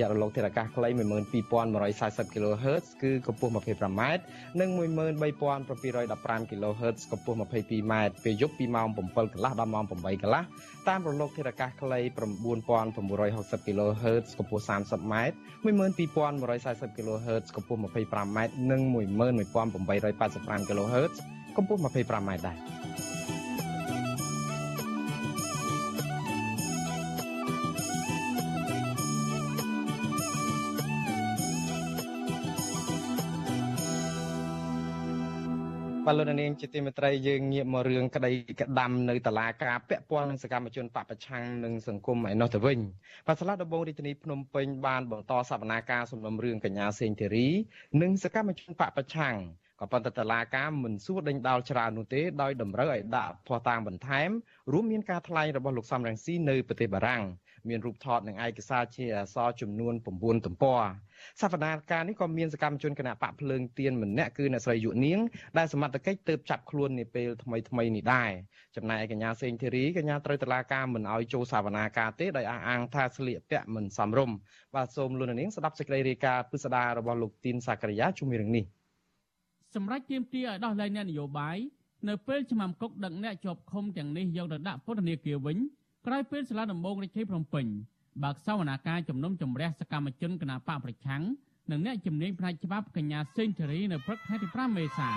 [0.00, 4.02] យៈរលកធាតុអាកាសខ្លី12140 kHz គឺកម្ពស់ 25m
[4.60, 10.42] និង13715 kHz កម្ពស់ 22m ពេលយប់ពីម៉ោង7កន្លះដល់ម៉ោង8កន្លះ
[10.88, 12.00] តាមរលកធាតុអាកាសខ្លី
[12.62, 15.14] 9960 kHz កម្ពស់ 30m
[15.64, 18.38] 12140 kHz កម្ពស់ 25m
[18.70, 21.14] និង11885 kHz
[21.56, 23.13] កម្ពស់ 25m ដែរ
[36.08, 42.78] បាទលោកនាងជាទីមេត្រីយើងងាកមករឿងក្តីក្តាំនៅតឡាការពាក់ព័ន្ធនឹងសកម្មជនបពប្រឆាំងនឹងសង្គមឯនោះទៅវិញ
[43.26, 47.48] បាទសាលាដំបងរាជធានីភ្នំពេញបានបន្តសវនាការសំណុំរឿងកញ្ញាសេងធីរី
[48.02, 49.36] និងសកម្មជនបពប្រឆាំង
[49.80, 54.30] ក៏ប៉ុន្តែតឡាការមិនសួរដេញដោលច្រើននោះទេដោយតម្រូវឲ្យដាក់ភស្តុតាងបន្ថែម
[54.72, 57.22] រួមមានការថ្លែងរបស់លោកសំរងស៊ីនៅប្រទេសបារាំង
[57.68, 60.82] មានរូបថតនិងឯកសារជាអក្សរចំនួន9ទំព័រ
[61.40, 65.18] សវនាការនេះក៏មានសកម្មជនគណៈបកភ្លើងទៀនម្នាក់គឺអ្នកស្រីយុនាង
[65.58, 68.30] ដែលសមត្ថកិច្ចទើបចាប់ខ្លួននាពេលថ្មីថ្មីនេះដែរ
[68.76, 74.36] ចំណែកឯកញ្ញាសេងធីរីកញ្ញាត្រូវតឡាការមិនអោយចូលសវនាការទេដោយអះអាងថាស្លៀកពាក់មិនសមរម្យ
[74.74, 78.64] បាទសូមលោកនាងស្ដាប់សេចក្តីរាយការណ៍ពិស្ដាររបស់លោកទីនសាករិយាជុំរឿងនេះ
[79.74, 81.58] សម្រាប់ទៀមទាឲ្យដោះលែងអ្នកនយោបាយ
[82.08, 85.58] នៅពេលឆ្នាំគុកដឹកអ្នកជាប់ឃុំទាំងនេះយកទៅដាក់ពន្ធនាគារវិញ
[86.06, 87.66] ក្រោយពេលសាលាដំបងរាជធានីភ្នំពេញ
[88.22, 91.22] បើកសវនាការជំនុំជម្រះសកម្មជនគណបកប្រឆាំង
[91.70, 95.08] និងអ្នកជំនាញផ្នែកច្បាប់កញ្ញាសេងធារីនៅព្រឹកថ្ងៃទី5មេសា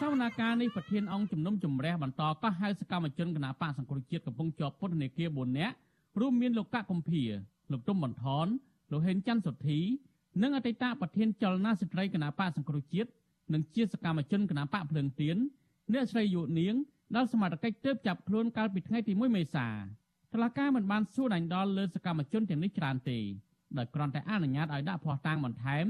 [0.00, 5.74] សវនាការនេះប្រធានអង្គជំនុំជម្រះបន្តកោះហៅសកម្មជនគណបកសង្គ្រោះជាតិកំពុងជាប់ពន្ធនាគារ4នាក់
[6.20, 7.24] រួមមានលោកកកកំភៀ
[7.72, 8.46] លោកទុំបន្ថន
[8.90, 9.80] លោកហេនច័ន្ទសុធី
[10.42, 13.10] និងអតីតប្រធានចលនាស្ត្រីគណបកសង្គ្រោះជាតិ
[13.52, 15.36] និងជាសកម្មជនគណបកភ្លើងទៀន
[15.92, 16.74] អ្នកស្រីយុនាង
[17.16, 19.68] ដល់សមត្ថកិច្ចទើបចាប់ខ្លួនកាលពីថ្ងៃទី1មេសា
[20.32, 23.18] តឡការមិនបានសួរដាញ់ដល់លើសកម្មជនទាំងនេះច្រើនទេ
[23.78, 25.86] ដោយគ្រាន់តែអនុញ្ញាតឲ្យដាក់ភស្តុតាងបន្ថែម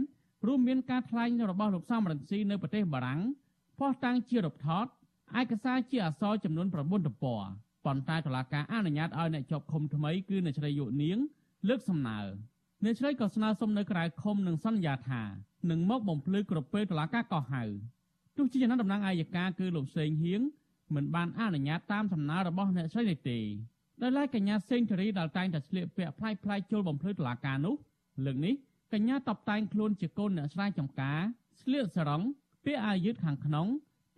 [0.46, 3.20] រួមមានការថ្លែងរបស់លោកសំរងស៊ីនៅប្រទេសបារាំង
[3.78, 4.86] ភស្តុតាងជារូបថត
[5.40, 7.44] ឯកសារជាអក្សរចំនួន9ទំព័រ
[7.84, 11.18] ប៉ុន្តែតុលាការអនុញ្ញាតឲ្យអ្នកជាប់ឃុំថ្មីគឺអ្នកស្រីយុនាង
[11.68, 12.20] លើកសំណើ
[12.84, 15.22] អ្នកស្រីក៏ស្នើសុំនៅក្រៅឃុំនឹងសន្យាថា
[15.70, 17.62] នឹងមកបំភ្លឺគ្រប់ពេលតុលាការកោះហៅ
[18.36, 20.40] ទោះជាយ៉ាងណាតំណាងអាយកាគឺលោកសេងហៀង
[20.94, 23.38] មិនបានអនុញ្ញាតតាមសំណើរបស់អ្នកស្រីនេះទេ
[24.02, 27.74] ដោយឡែកកញ្ញាសេងធារីដែលតែងតែស្លៀកពាក់ផ្លាយផ្លាយចូលបំភ្លឺតុលាការនោះ
[28.24, 28.54] លើកនេះ
[28.92, 31.20] កញ្ញាតបតែងខ្លួនជាកូនអ្នកស្រាយចំការ
[31.60, 32.22] ស្លៀកសរង
[32.64, 33.66] ពាក់អាវយឺតខាងក្នុង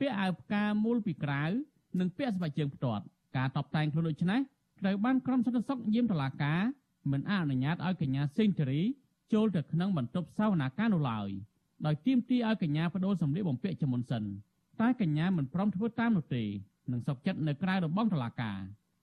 [0.01, 1.45] ពាក់អាវផ្កាមូលពីក្រៅ
[1.99, 3.05] និងពាក់ស្បែកជើងផ្ទាត់
[3.37, 4.41] ការតបតែងខ្លួនដូចនេះ
[4.81, 6.61] ត្រូវបានក្រុមសន្តិសុខយាមតុលាការ
[7.13, 8.83] មិនអនុញ្ញាតឲ្យកញ្ញាសេងធារី
[9.33, 11.29] ចូលទៅក្នុងបន្ទប់សវនាការនោះឡើយ
[11.87, 14.25] ដោយទាមទារឲ្យកញ្ញាបដូរសម្លៀកបំពាក់ជាមុនសិន
[14.81, 16.45] តែកញ្ញាមិនព្រមធ្វើតាមនោះទេ
[16.93, 18.59] និងសុកចិត្តនៅក្រៅរបងតុលាការ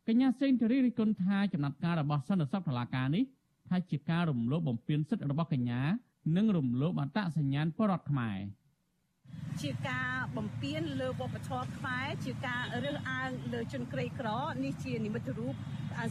[0.07, 3.23] កញ្ញាសេងធារីរិះគន់ថាចំណាត់ការរបស់សន្តិសុខតុលាការនេះ
[3.69, 5.81] ថាជាការរំលោភបំពានសិទ្ធិរបស់កញ្ញា
[6.37, 8.39] និងរំលោភអត្តសញ្ញាណបរដ្ឋខ្មែរ
[9.61, 14.29] ជាការបំពេញលើវប្បធម៌ខ្មែរជាការរើសអើងលើជនក្រីក្រ
[14.63, 15.53] នេះជានិមិត្តរូប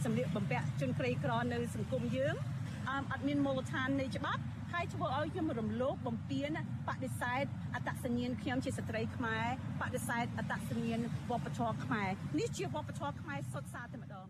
[0.05, 2.35] សម្លៀកបំពាក់ជនក្រីក្រនៅសង្គមយើង
[3.11, 4.41] អត់មានមូលដ្ឋាននៃច្បាប់
[4.73, 6.49] ហើយធ្វើឲ្យខ្ញុំរំលោភបំពាន
[6.87, 7.45] បដិសេធ
[7.75, 9.45] អត្តសញ្ញាណខ្ញុំជាស្ត្រីខ្មែរ
[9.81, 14.27] បដិសេធអត្តសញ្ញាណវប្បធម៌ខ្មែរនេះជាវប្បធម៌ខ្មែរសុទ្ធសាធតែម្ដង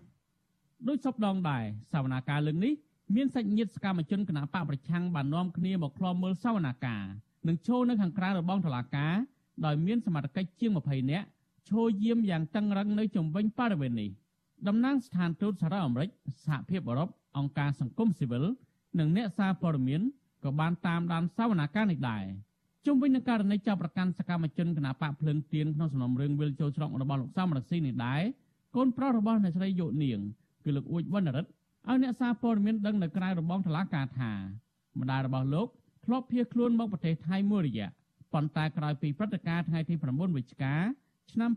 [0.88, 2.74] ដោយសពដងដែរសវនាការលើកនេះ
[3.16, 7.04] មានសាច់ញាតិសកម្មជនគណបកប្រឆាំងបាននាំគ្នាមកក្លំមើលសវនាការ
[7.48, 9.16] និងឈរនៅខាងក្រៅរបងតុលាការ
[9.66, 11.28] ដោយមានសមត្ថកិច្ចជាង20នាក់
[11.70, 14.10] ឈរយាមយ៉ាងតឹងរឹងនៅជុំវិញបរិវេណនេះ
[14.68, 16.10] តំណាងស្ថានទូតសហរដ្ឋអាមេរិក
[16.46, 18.46] សហភាពអឺរ៉ុប អង្គការសង្គមស៊ីវិល
[19.00, 20.02] និងអ្នកសារព័ត៌មាន
[20.44, 22.24] ក៏បានតាមដានសវនាការនេះដែរ
[22.86, 28.22] ជុំវិញនឹងករណីចាប់ប្រកាន់សកម្មជនគណបកភ្លើងទៀនក្នុងសំណុំរឿងវិលចូលច្រករបស់លោកសំរងស៊ីនេះដែរ
[28.76, 30.20] កូនប្រុសរបស់អ្នកស្រីយុនាង
[30.64, 34.32] គឺលោកអ៊ូចវណ្ណរិទ្ធឲ្យអ្នកសារព័ត៌មានដឹងនៅក្រៅរបងតុលាការថា
[35.00, 35.68] ម្ដាយរបស់លោក
[36.06, 37.88] ធ្លាប់ភៀសខ្លួនមកប្រទេសថៃមួយរយៈ
[38.34, 40.76] ប៉ុន្តែក្រោយពីព្រឹត្តិការណ៍ថ្ងៃទី9វិច្ឆិកា
[41.32, 41.52] ឆ្នាំ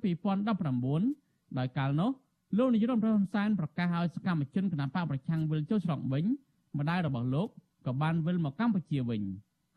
[0.77, 2.11] 2019ដោយកាលនោះ
[2.57, 6.25] លោកនាយរដ្ឋមន្ត្រីហ៊ុនសែនប្រកាសឲ្យសកម្មជនគណបកប្រឆាំងវិលចូលស្រុកវិញ
[6.79, 7.49] ម្ដាយរបស់លោក
[7.87, 9.23] ក៏បានវិលមកកម្ពុជាវិញ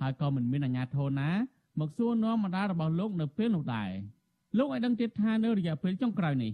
[0.01, 1.29] ហើយក៏មិនមានអាជ្ញាធរណា
[1.79, 3.89] មកសួរនាំម្ដាយរបស់លោកនៅពេលនោះដែរ
[4.57, 6.51] លោកឲ្យដឹងទៀតថានៅរយៈពេលចុងក្រោយនេះ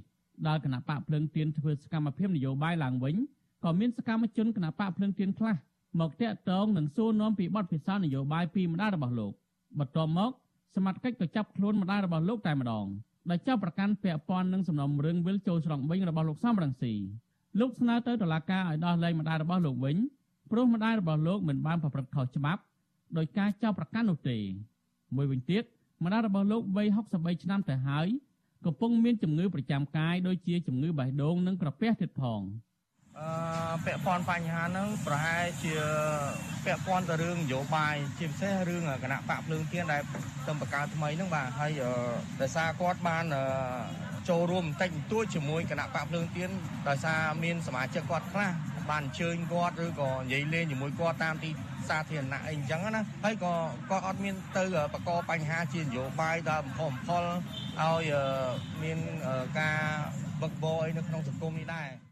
[0.47, 3.15] ដល់គណៈបកភ្លើងទៀនធ្វើសកម្មភាពនយោបាយឡើងវិញ
[3.63, 5.55] ក៏មានសកម្មជនគណៈបកភ្លើងទៀនខ្លះ
[5.99, 9.31] មកតាក់ទងនិងសួរនាំពីបទពិសោធន៍នយោបាយពីម្ដាយរបស់លោក
[9.79, 10.31] បន្ទាប់មក
[10.75, 12.85] សមត្ថកិច្ចក៏ចាប់ខ្លួនម្ដាយរបស់លោកតែម្ដង
[13.29, 16.93] ដោយចាប់ប្រកាន់ពាក់ព័ន្ធនឹងសំណុំរឿងវិលចូលស្រុកវិញរបស់លោកសំរងស៊ី
[17.59, 19.97] លោកស្នើទៅតុលាការឲ្យដោះលែងម្ដាយរបស់លោកវិញ
[20.51, 22.61] ព្រោះម្ដាយរបស់លោកមិនបានប្រព្រឹត្តខុសច្បាប់
[23.17, 24.37] ដោយការចោទប្រកាន់នោះទេ
[25.15, 25.63] មួយវិញទៀត
[26.03, 28.07] ម្ដាយរបស់លោកវ័យ63ឆ្នាំទៅហើយ
[28.65, 32.41] កំពុងមានជំងឺប្រចាំកាយដូចជាជំងឺបេះដូងនិងក្រពះទៀតផង
[33.21, 35.73] អឺពាក់ព័ន្ធបញ្ហាហ្នឹងប្រហែលជា
[36.65, 40.01] ពាក់ព័ន្ធទៅរឿងនយោបាយជាពិសេសរឿងគណៈបកភ្លើងទៀនដែល
[40.47, 41.71] ទំបកាថ្មីហ្នឹងបាទហើយ
[42.41, 43.25] ដោយសារគាត់បាន
[44.29, 46.49] ចូលរួមបន្តិចបន្តួចជាមួយគណៈបកភ្លើងទៀន
[46.87, 48.51] ដោយសារមានសមាជិកគាត់ខ្លះ
[48.89, 51.49] បានអញ្ជើញគាត់ឬក៏និយាយលេងជាមួយគាត់តាមទី
[51.89, 53.53] សាធារណៈអីអញ្ចឹងណាហើយក៏
[53.89, 57.23] គាត់អត់មានទៅបកកបញ្ហាជានយោបាយដល់បំផុសបំផុល
[57.81, 58.11] ឲ្យ
[58.83, 58.97] មាន
[59.59, 59.79] ការ
[60.41, 62.08] វឹកវរអីនៅក្នុងសង្គមនេះដែរ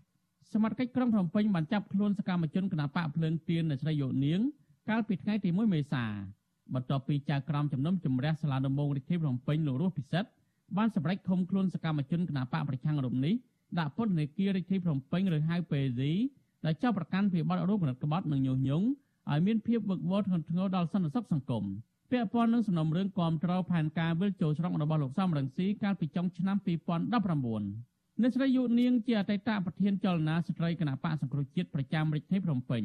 [0.53, 4.39] សមត្ថកិច្ចក្រុងភ្នំពេញបានចាប់ខ្លួនសកម្មជនគណបកភ្លើងទៀននៅស្រីយោនាង
[4.89, 6.05] កាលពីថ្ងៃទី1មេសា
[6.73, 10.29] បន្ទាប់ពីចៅក្រមជំនុំជម្រះសាលាដំបងរាជធានីភ្នំពេញលោករស់ពិសិដ្ឋ
[10.77, 13.33] បានសម្រេចឃុំខ្លួនសកម្មជនគណបកប្រឆាំងរំនេះ
[13.79, 16.13] ដាក់ពន្ធនាគាររាជធានីភ្នំពេញឬហៅពេស៊ី
[16.65, 18.86] ដែលចាប់ប្រកាន់ពីបទរោគកំណត់ក្បត់និងញុះញង់
[19.31, 21.63] ឲ្យមានភាពវឹកវរធ្ងន់ធ្ងរដល់សន្តិសុខសង្គម
[22.12, 32.84] ពាក់ព័ន្ធនឹងសំណុំរឿងគាំទ្រផែនការវិលចូលស្រុករបស់លោកសំរងស៊ីកាលពីចុងឆ្នាំ2019 អ្នកស្រីយុនាងជាអតីតប្រធានចលនាស្ត្រីគណៈបកសង្គ្រោះជាតិប្រចាំរាជធានីភ្នំពេញ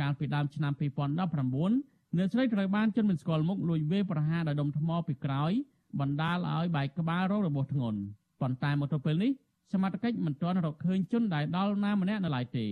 [0.00, 5.52] កាលពីដើមឆ្នាំ2019អ្នកស្រីត្រូវបានជនមិនស្គាល់មុខលួចវេប្រហារដោយដុំថ្មពីក្រោយ
[6.00, 8.00] បណ្ដាលឲ្យបែកក្បាលរងរបួសធ្ងន់
[8.40, 9.32] ប៉ុន្តែមកទល់ពេលនេះ
[9.72, 12.66] សមត្ថកិច្ចមិនទាន់រកឃើញជនដែលដល់ណាម្នាក់នៅឡើយទេ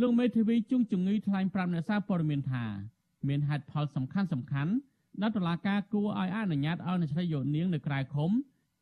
[0.00, 2.64] លោកមេធាវីជុងជំងឺថ្លែងប្រាប់អ្នកសារព័ត៌មានថា
[3.28, 4.72] មានហេតុផលសំខាន់សំខាន់
[5.20, 8.30] ដែលតុលាការគួរឲ្យអនុញ្ញាតឲ្យអ្នកស្រីយោនាងនៅក្រៅឃុំ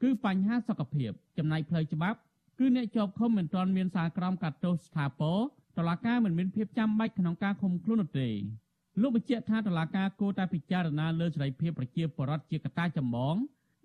[0.02, 2.18] គឺបញ្ហាសុខភាពចំណែកផ្លូវច្បាប់
[2.58, 5.38] គឺអ្នកជាប់ឃុំមិនទាន់មានសារក្រមកាត់ទោសស្ថាពរ
[5.78, 8.28] តុលាការមិនមានភាពចាំបាច់ក្នុងការឃុំខ្លួននោះទេ
[9.00, 13.36] លោកបញ្ជាក់ថាតុលាការគួរតែពិចារណាលើសេរីភាពប្រជាពលរដ្ឋជាកត្តាចម្បង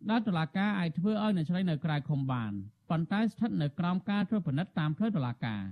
[0.10, 2.52] ដែលតុលាការអាចធ្វើឲ្យអ្នកស្រីនៅក្រៅឃុំបាន
[2.90, 5.64] ប៉ុន្តែស្ថិតនៅក្រោមការត្រួតពិនិត្យតាមផ្លូវតុលាការួ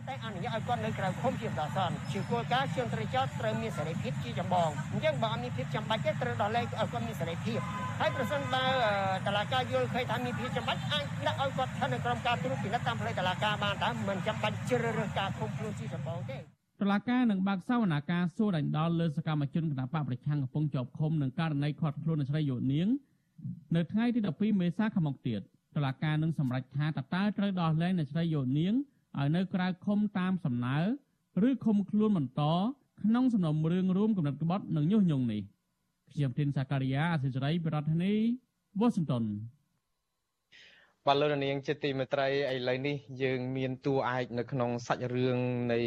[0.00, 7.58] រតែអនុញ្ញាតឲ្យគាត់នៅក្រៅឃុំជាបណ្ដោះអាសន្នជាគោលការណ៍ជនត្រីចោតត្រូវមានសេរីភាពជាចម្បងអញ្ចឹងបើអត់មានភាពចាំបាច់ទេត្រូវដោះលែងឲ្យគាត់មានសេរីភាព
[8.00, 8.64] ហើយប្រសិនបើ
[9.26, 16.38] តឡាការយល់ឃើញថាមានភាពចាំបាច់អាចដាក់ឲ្យគាត់ស្ថិតនៅក្រោមការត្រួតពិនិត្យតាមផ្លូវតឡាការបានតែមិនចាំបាច់ជ្រើសរើសការឃុំខ្លួនជាចម្បងទេ
[16.80, 22.88] តឡាការនឹងបើកសវនាការសួរដេញដោលលើសកម្មជនគណបកប្រឆាំងកំពុងជាប់ឃុំនឹងករណីខាត់ខ្លួននៃស្រីយោនាង
[23.76, 25.40] នៅថ្ងៃទី12មេសាខាងមុខទៀត
[25.76, 28.74] តឡាការនឹងសម្រេចថាតើតើត្រូវដោះលែងអ្នកស្រីយោនាង
[29.18, 30.76] ឲ្យនៅក្រៅឃុំតាមសំណើ
[31.48, 32.42] ឬឃុំខ្លួនបន្ត
[33.02, 35.42] ក្នុងសំណុំរឿងរួមកំណត់ក្បត់និងញុះញង់នេះ
[36.12, 38.12] ខ្ញុំធីនសាការីយ៉ាអសិរ័យប្រធានី
[38.80, 39.24] វ៉ាស៊ីនតោន
[41.08, 45.38] បាទលោកនាងជាទីមេត្រីឥឡូវនេះយើងមានតួឯកនៅក្នុងសាច់រឿង
[45.72, 45.80] នៃ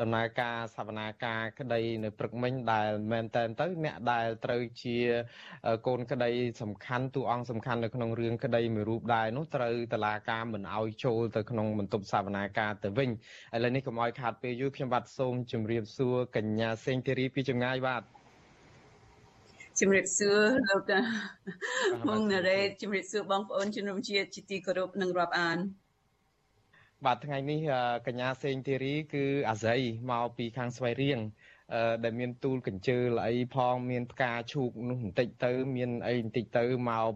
[0.00, 4.96] ដំណើរការសវនាការក្តីនៅព្រឹកមិញដែលមែនតែនទៅ អ្នកដែលត្រូវជា
[5.86, 6.30] កូនក្តី
[6.62, 18.04] សំខាន់តួអង្គសំខាន់នៅក្នុងរឿងក្តីមួយរូបដែរនោះត្រូវតឡាការមិនអោយចូលទៅក្នុងបន្ទប់សវនាការទៅវិញឥឡូវនេះកុំអោយខាតពេលយូរខ្ញុំបាទសូមជម្រាបសួរកញ្ញាសេងធីរីពីចម្ងាយបាទ
[19.78, 20.82] ជំរាបសួរលោក
[22.08, 25.58] មុងណារ៉េតជំរាបសួរបងប្អូនជនរួមជាតិជាទីគោរពនិងរាប់អាន
[27.04, 27.60] បាទថ្ងៃនេះ
[28.06, 29.80] កញ្ញាសេងធីរី គឺអាស័យ
[30.10, 31.18] មកពីខាងស្វាយរៀង
[32.04, 37.12] ដែលមានទូលកញ្ជើល្អីផងមានផ្កាឈូកនោះបន្តិចទៅ មានអីបន្តិចទៅមក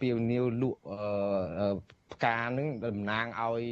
[0.00, 0.80] ពីវនីវលក់
[2.12, 3.64] ផ្កានឹងតំណាងឲ្យ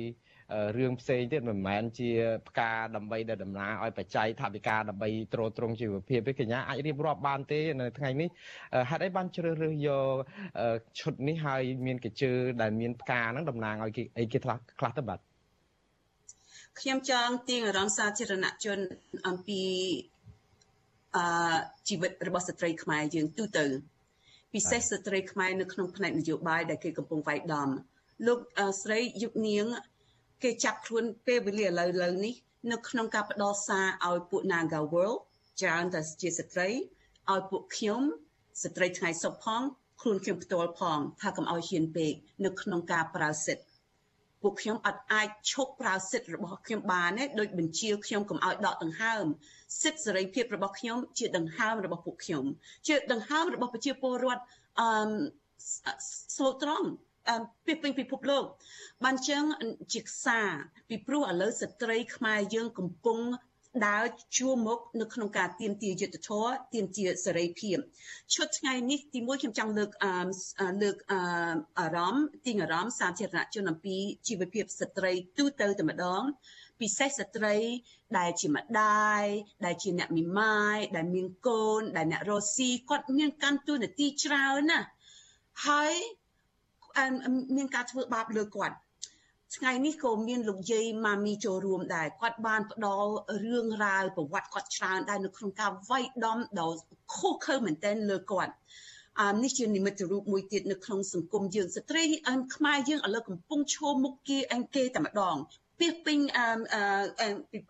[0.77, 2.11] រឿងផ្សេងទៀតមិនមែនជា
[2.49, 8.29] ផ្កាដើម្បីដែលតំណាងឲ្យបច្ច័យថវិកាដើម្បីទ្រទ្រង់ជីវភាពទេកញ្ញាអាចរៀបរាប់បានទេនៅថ្ងៃនេះ
[8.91, 10.15] ហេតុអីបានជ្រើសរើសយក
[11.01, 15.21] ឈុតនេះហើយមានកញ្ជើដែលមានផ្កាហ្នឹងតំណាងឲ្យអីគេខ្លះខ្លះទៅបាទ
[16.81, 18.79] ខ្ញុំចង់ទាញអារម្មណ៍សាធារណជន
[19.27, 19.63] អំពី
[21.17, 21.57] អឺ
[21.89, 23.65] ជីវិតរបស់ស្ត្រីខ្មែរយើងទូទៅ
[24.55, 27.69] ពិសេសស្ត្រីខ្មែរនៅក្នុងផ្នែកនយោបាយដែលគេកំពុងវាយដំ
[28.27, 28.39] លោក
[28.83, 29.67] ស្រីយុគនាង
[30.43, 32.35] គេចាប់ខ្លួនពេលវេលាឥឡូវឥឡូវនេះ
[32.73, 35.21] នៅក្នុងការផ្ដល់សារឲ្យពួក Naga World
[35.61, 36.69] ច្រើនតែជាស្ត្រី
[37.33, 38.03] ឲ្យពួកខ្ញុំ
[38.63, 39.63] ស្ត្រីថ្ងៃសុខផង
[40.01, 42.13] ខ្លួនខ្ញុំផ្ទាល់ផងថាកុំឲ្យហ៊ានពេក
[42.45, 43.65] នៅក្នុងការប្រើសិទ្ធិ
[44.43, 49.25] ពួកខ្ញុំអត់អាចឈប់ប្រើសិទ្ធិរបស់ខ្ញុំបានទេដោយបញ្ជាខ្ញុំកុំឲ្យដកដង្ហើម
[49.83, 52.45] សិទ្ធិសេរីភាពរបស់ខ្ញុំជាដង្ហើមរបស់ពួកខ្ញុំ
[52.87, 54.43] ជាដង្ហើមរបស់ប្រជាពលរដ្ឋ
[54.81, 54.89] អឺ
[56.37, 56.89] ស្លូតត្រង់
[57.67, 58.45] ពីពេញពិភពលោក
[59.05, 59.43] បានចឹង
[59.93, 60.41] ជាខ្សា
[60.89, 63.19] ពីព្រោះឥឡូវស្ត្រីខ្មែរយើងកំពុង
[63.87, 64.05] ដើរ
[64.37, 67.77] ជួរមុខនៅក្នុងការទៀមទាយុទ្ធធរទៀមទាសេរីភាព
[68.35, 69.91] ឈុតថ្ងៃនេះទីមួយខ្ញុំចង់លើក
[70.83, 70.97] លើក
[71.79, 73.97] អារម្មណ៍ទីអារម្មណ៍សាធារណជនអំពី
[74.29, 76.23] ជីវភាពស្ត្រីទូទៅតែម្ដង
[76.81, 77.57] ពិសេសស្ត្រី
[78.19, 79.25] ដែលជាម្ដាយ
[79.65, 84.87] ដែលជាអ្នកមីម៉ាយដែលមានកូនដែលអ្នករស់ស៊ីគាត់មានកាន់ទួនាទីច្រើនណាស់
[85.67, 85.95] ហើយ
[87.57, 88.77] មានការធ្វើបាបលើគាត់
[89.57, 93.13] ថ្ងៃនេះក៏មានលោកយាយម៉ាមីចូលរួមដែរគាត់បានផ្ដល់
[93.45, 96.77] រឿងរ៉ាវប្រវត្តិគាត់ច្រើនដែរនៅក្នុងការវាយដំដល់
[97.15, 98.53] ខុសខើមែនទែនលើគាត់
[99.21, 105.37] អានេះជានិមិត្តរូបមួយទៀតនៅក្នុងសង្គមយើងស្ត្រីអឹមខ្មែរយើងឥឡូវកំពុងឈោមមុខគេអញគេតែម្ដង
[105.83, 106.49] ពីពេញអឺ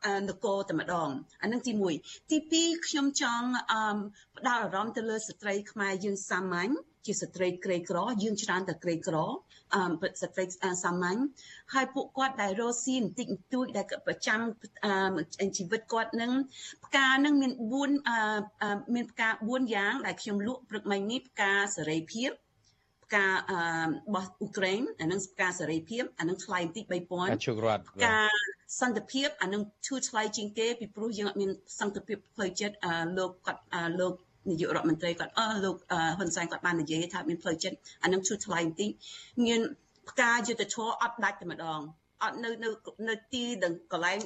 [0.06, 1.10] អឺនគរតែម្ដង
[1.42, 2.38] អានឹងទី1ទី
[2.70, 3.96] 2ខ្ញុំចង់អឺ
[4.38, 6.72] ផ្ដោតអារម្មណ៍ទៅលើស្ត្រីខ្មែរយើងសាមញ្ញ
[7.06, 9.16] ជាស្ត្រីក្រីក្រយើងច្រើនតែក្រីក្រ
[9.74, 10.44] អឺស្ត្រី
[10.84, 11.18] សាមញ្ញ
[11.74, 14.40] ហើយពួកគាត់ដែលរស់ស៊ីបន្តិចបន្តួចដែលប្រចាំ
[15.56, 16.32] ជីវិតគាត់នឹង
[16.84, 28.16] ផ្កានឹងមាន4អឺមានផ្កា4យ៉ាងដែលខ្ញុំលក់ព្រឹកមិញនេះផ្កាសេរីភាពផ្កាអឺរបស់អ៊ុក្រែនអានឹងផ្កាសេរីភាពអានឹងថ្លៃបន្តិច3000ជោគរត់ផ្កា
[28.80, 32.76] សន្តិភាពអានឹងឈឺថ្លៃជាងគេពីព្រោះយើងអត់មានសន្តិភាពផ្លូវចិត្ត
[33.18, 33.62] លោកគាត់
[34.00, 34.14] លោក
[34.50, 35.76] នាយករដ្ឋមន្ត្រីគាត់អឺលោក
[36.18, 38.90] ហ៊ុនសែនគាត់បាននិយាយថាមានផ្លូវចិត្តអានឹងឈឺថ្លៃបន្តិច
[39.44, 39.60] មាន
[40.10, 41.80] ផ្កាយុទ្ធធរអត់ដាច់តែម្ដង
[42.22, 42.68] អត់នៅនៅ
[43.08, 43.44] នៅទី
[43.92, 44.18] កន្លែង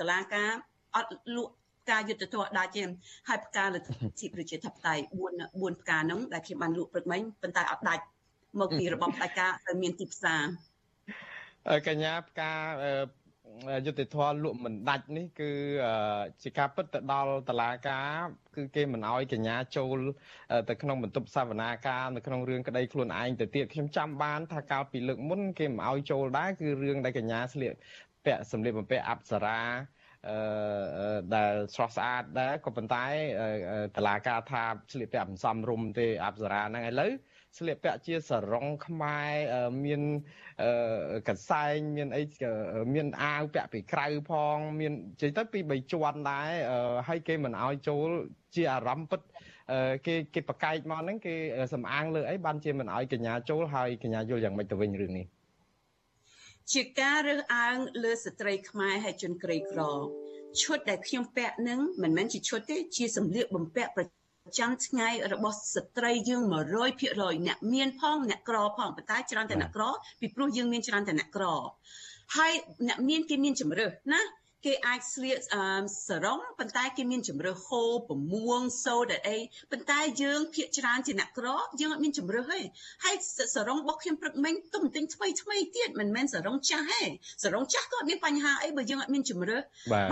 [0.00, 0.50] តឡាការ
[0.96, 2.82] អត់លក់ផ្កាយុទ្ធធរដាច់ទេ
[3.28, 5.02] ហើយផ្កាលទ្ធិប្រជាធិបតេយ្យ
[5.40, 8.02] 4 4ផ្កាហ្នឹងដែលខ្ញុំបានលក់ព្រឹកមិញប៉ុន្តែអត់ដាច់
[8.60, 10.44] មកពីរបបផ្ដាច់ការទៅមានទីផ្សារ
[11.88, 12.52] កញ្ញាផ្កា
[13.86, 15.50] យុទ្ធធរលក់មិនដាច់នេះ គឺ
[16.42, 18.18] ជាការពិតទៅដល់តឡាការ
[18.56, 19.98] គឺគេមិនអោយកញ្ញាចូល
[20.68, 27.74] ទៅក្នុងបន្ទប់សវនាការនៅក្នុងរឿងក្តីខ្លួនឯងទៅទៀតខ្ញុំចាំបានថាកាលពីលើកមុនគេមិនអោយចូលដែរគឺរឿងដែលកញ្ញាស្លៀក
[28.24, 29.60] ពាក់សម្លៀកបំពាក់អប្សរា
[30.28, 33.04] អឺដែលស្រស់ស្អាតដែរក៏ប៉ុន្តែ
[33.96, 37.12] តឡាការថាស្លៀកពាក់មិនសមរម្យទេអប្សរាហ្នឹងឥឡូវ
[37.58, 39.32] ស្លៀកពាក់ជាសរងខ្មែរ
[39.84, 40.02] មាន
[41.28, 42.22] កសែងមានអី
[42.94, 46.50] មានអាវពាក់ពីក្រៅផង មាននិយាយទៅពី3ជាន់ដែរ
[47.08, 48.08] ហើយគេមិនអោយចូល
[48.54, 49.20] ជាអារម្មណ៍ពិត
[50.06, 51.34] គេគេប្រកែកមកហ្នឹងគេ
[51.74, 55.26] សំអាងលើអីបានជាមិនអោយកញ្ញាចូលហើយកញ្ញាយល់យ៉ាងម៉េចទៅវិញរឿងនេះ
[56.72, 59.80] ជាការរើសអើងលើស្ត្រីខ្មែរហើយជនក្រីក្រ
[60.62, 64.04] ឈុតដែលខ្ញុំពាក់នឹងមិនមែនជាឈុតទេជាសម្លៀកបំពាក់ប្រ
[64.58, 66.42] ចាំថ្ងៃរបស់ស្ត្រីយើង
[66.94, 69.84] 100%អ្នកមានផងអ្នកក្រផងប៉ុន្តែច្រើនតែអ្នកក្រ
[70.20, 71.44] ពីព្រោះយើងមានច្រើនតែអ្នកក្រ
[72.36, 72.52] ហើយ
[72.88, 74.20] អ្នកមានគេមានជំរើសណា
[74.66, 75.38] គេអាចស្លៀក
[76.06, 79.38] សរងប៉ុន្តែគេមានជំរើសហូបប្រមួងសូត្រអី
[79.72, 81.48] ប៉ុន្តែយើងភាកច្រើនជាអ្នកក្រ
[81.80, 82.60] យើងអត់មានជំរើសទេ
[83.04, 83.16] ហើយ
[83.54, 87.02] សរងរបស់ខ្ញុំព្រឹកមិញទុំទិញថ្មីថ្មីទៀតមិនមែនសរងចាស់ទេ
[87.42, 89.62] សរងចាស់ក៏អត់មានបញ្ហាអីបើយើងអត់មានជំរើស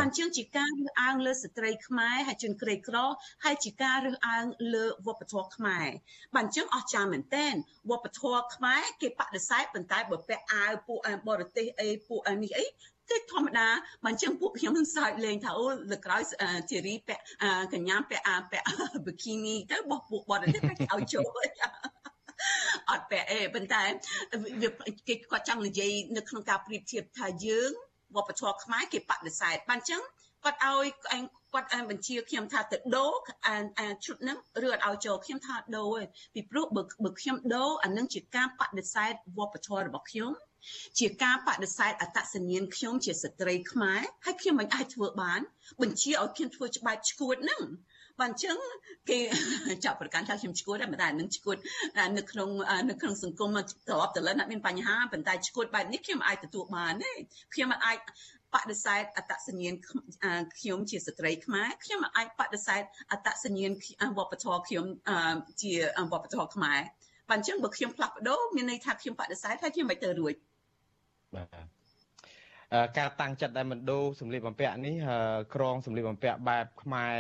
[0.01, 2.97] បានជាងជាការរើសអើងលើស្ត្រីខ្មែរហើយជនក្រីក្រ
[3.45, 5.89] ហើយជាការរើសអើងលើវប្បធម៌ខ្មែរ
[6.35, 7.47] បានជាងអស្ចារ្យមែនតើ
[7.91, 12.67] វប្បធម៌ខ្មែរគេបដិសេធប៉ុន្តែបើពាក់អាវពួកបរទេសអីពួកនេះអី
[13.11, 13.69] គឺធម្មតា
[14.05, 16.23] បើអញ្ចឹងពួកខ្ញុំនឹងសើចលេងថាអូលើក្រោយ
[16.71, 17.23] ធីរីពាក់
[17.73, 18.67] កញ្ញាពាក់អាពាក់
[19.05, 21.27] ប៊ីគីនីទៅបោះពួកបរទេសពាក់ឲ្យចូល
[22.91, 23.83] អត់ពាក់អេប៉ុន្តែ
[25.09, 27.71] គេគាត់ចង់និយាយនៅក្នុងការប្រៀបធៀបថាយើង
[28.17, 30.03] វប្បធម៌ខ្មែរគេបដិសេធបានអញ្ចឹង
[30.45, 33.13] គាត់ឲ្យឯងគាត់អានបញ្ជាខ្ញុំថាទៅដូរ
[33.49, 40.33] អានអាឈុតហ្នឹងឬអត់ឲ្យចូលខ្ញុំថាដូរឯងពីព្រោះបើបើខ្ញុំដូរអានឹងជាការបដិសេធវប្បធម៌របស់ខ្ញុំ
[40.99, 45.41] ជាការបដិសេធអត្តសញ្ញាណខ្ញុំជាស្ត្រីខ្មែរហើយខ្ញុំមិនអាចធ្វើបាន
[45.83, 47.63] បញ្ជាឲ្យខ្ញុំធ្វើច្បាប់ឈួតហ្នឹង
[48.21, 48.57] បើអញ្ចឹង
[49.11, 49.19] គេ
[49.85, 51.57] ចាប់ប្រកាន់ថាខ្ញុំឈួតតែមិនតែនឹងឈួត
[52.19, 52.51] នៅក្នុង
[52.91, 53.51] នៅក្នុងសង្គម
[53.89, 57.13] ត្រឡប់ទៅលើអត់មានបញ្ហាប៉ុន្តែឈួតបែបនេះខ្ញុំអាចទទួលបានទេ
[57.55, 57.99] ខ្ញុំអាច
[58.55, 59.75] បដិសេធអត្តសញ្ញាណ
[60.59, 63.73] ខ្ញុំជាស្ត្រីខ្មែរខ្ញុំអាចបដិសេធអត្តសញ្ញាណ
[64.19, 64.85] វប្បធម៌ខ្ញុំ
[65.63, 65.73] ជា
[66.13, 66.81] វប្បធម៌ខ្មែរ
[67.29, 70.35] បើអញ្ចឹងបើខ្ញុំផ្លាស់ប្ដូរមានន័យថាខ្ញុំបដិសេធហើយខ្ញុំមិនទៅរួច
[71.37, 71.71] បាទ
[72.99, 74.97] ការតាំងចិត្តដែលមិនដូរសម្លៀកបំពាក់នេះ
[75.55, 77.19] ក្រងសម្លៀកបំពាក់បែបខ្មែរ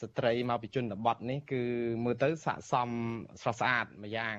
[0.00, 1.62] ស្ត្រីមកពីជនបទនេះគឺ
[2.04, 2.90] មើលទៅស័កសម
[3.42, 4.36] ស្រស់ស្អាតម្យ៉ាង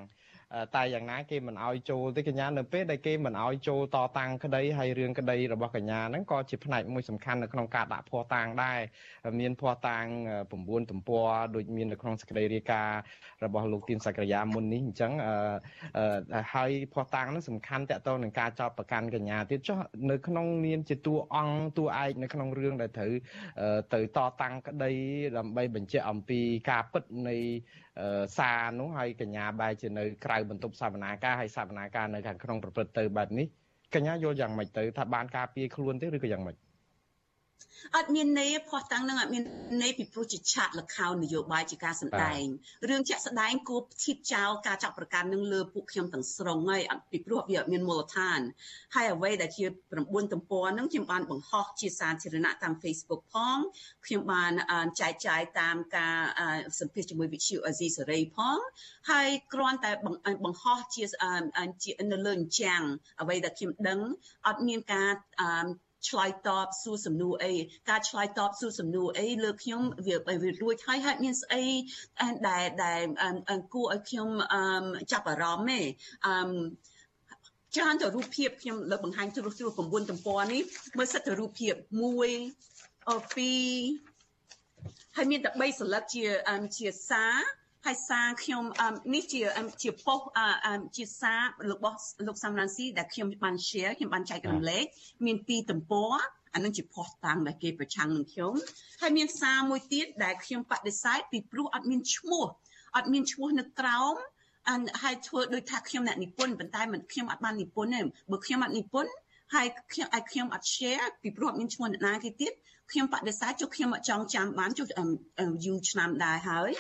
[0.76, 8.80] តែយ៉ាងណាគេមិនអោយចូលទេកញ្ញានៅពេលដែលគេមិនអោយចូលតតាំងក្តីហើយរឿងក្តីរបស់កញ្ញាហ្នឹងក៏ជាផ្នែកមួយសំខាន់នៅក្នុងការដាក់ភ័ស្តុតាងដែរ
[9.40, 10.06] មានភ័ស្តុតាង
[10.50, 13.00] 9ទំព័រដូចមាននៅក្នុងសេចក្តីរាយការណ៍
[13.46, 15.12] របស់លោកទីនសក្រាយាមុននេះអញ្ចឹង
[16.54, 19.78] ហើយភ័ស្តុតាងហ្នឹងសំខាន់តកតនឹងការចោទប្រកាន់កញ្ញាទៀតចុះ
[20.12, 23.12] នៅក្នុងនាមជាតួអង្គតួឯកនៅក្នុងរឿងដែលត្រូវ
[23.94, 24.92] ទៅតតាំងក្តី
[25.38, 27.38] ដើម្បីបញ្ជាក់អំពីការពិតនៃ
[28.38, 33.48] សារនោះហើយកញ្ញាបែរជានៅក្រៅបន្ទប់សវនាការហើយសវនាការនៅខាងក្នុងប្រព្រឹត្តទៅបែបនេះ
[33.96, 36.56] កញ្ញាយល់យ៉ាងម៉េចទៅថាបានការពារខ្លួនទេឬក៏យ៉ាងម៉េច
[37.96, 39.44] អត់មានន័យផោះតាំងនឹងអត់មាន
[39.82, 42.44] ន័យពីព្រោះជាឆាកលខោនយោបាយជាការសម្ដែង
[42.90, 48.40] រឿងជាក់ស្ដែងគួរឈៀបចោលការចាប់ប្រកាន់នឹងលើពួកខ្ញុំទាំងស្រុងហើយពីព្រោះវាអត់មានមូលដ្ឋាន
[48.96, 49.66] ហើយអ្វីដែលជា
[50.00, 53.58] 9ទំព័រនឹងខ្ញុំបានបង្ហោះជាសាធារណៈតាម Facebook ផង
[54.06, 54.52] ខ្ញុំបាន
[55.00, 56.18] ចែកចាយតាមការ
[56.80, 58.58] សម្ភាសជាមួយវិទ្យុអេស៊ីសេរីផង
[59.10, 59.92] ហើយគ្រាន់តែ
[60.46, 61.04] បង្ហោះជា
[62.12, 62.84] នៅលើអញ្ចាំង
[63.22, 64.00] អ្វីដែលខ្ញុំដឹង
[64.48, 65.10] អត់មានការ
[66.10, 67.54] ឆ្លើយតបសួរសំណួរអី
[67.90, 71.64] ការឆ្លើយតបសួរសំណួរអីលើខ្ញុំវាវារួចហើយហើយមានស្អី
[72.50, 73.02] ដែលដែល
[73.74, 74.30] គួរឲ្យខ្ញុំ
[75.12, 75.82] ចាប់អារម្មណ៍ទេ
[76.26, 76.34] អឺ
[77.76, 80.62] ច្រើនទៅរូបភាពខ្ញុំលើបង្ហាញទ្រុសទ្រុស9ទំព័រនេះ
[80.98, 81.98] មើលសិតទៅរូបភាព1 2
[85.16, 86.24] ហើយមានតែ3សន្លឹកជា
[86.78, 87.36] ជាសារ
[87.86, 88.64] ហើយសារខ្ញុំ
[89.14, 89.42] នេះជា
[89.84, 94.86] ជាប៉ុស្តិ៍ជាសាររបស់លោកសំរងស៊ីដែលខ្ញុំបាន share ខ្ញុំបានចែករំលែក
[95.26, 96.14] មានពីរទំព័រ
[96.54, 98.54] អានឹងជាផុសតាំងដែលគេប្រឆាំងនឹងខ្ញុំ
[99.02, 102.46] ហើយមានសារមួយទៀតដែលខ្ញុំបដិសេធពីព្រោះអត់មានឈ្មោះ
[102.96, 104.16] អត់មានឈ្មោះនៅក្រោម
[104.70, 109.12] អនហើយធ្វើដូចថាខ្ញុំអ្នកនិពន្ធប៉ុន្តែមិនខ្ញុំអត់បាននិពន្ធទេបើខ្ញុំអត់និពន្ធ
[109.54, 112.54] ហើយខ្ញុំឲ្យខ្ញុំអត់ share ពីព្រោះអត់មានឈ្មោះអ្នកណាគេទៀត
[112.92, 114.88] ខ្ញុំបដិសេធចុះខ្ញុំអត់ចង់ចាំបានចុះ
[115.66, 116.72] យូរឆ្នាំដែរហើយ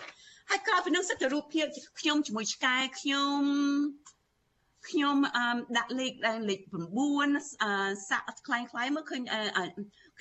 [0.49, 1.65] ហើយក្រោយពីនឹងសិតទៅរូបភាព
[1.99, 3.41] ខ្ញុំជាមួយឆ្កែខ្ញុំ
[4.89, 6.13] ខ្ញុំអឺដាក់លេខ
[6.49, 6.61] លេខ
[7.15, 9.21] 9សាក់ខ្លាំងខ្លាំងមកឃើញ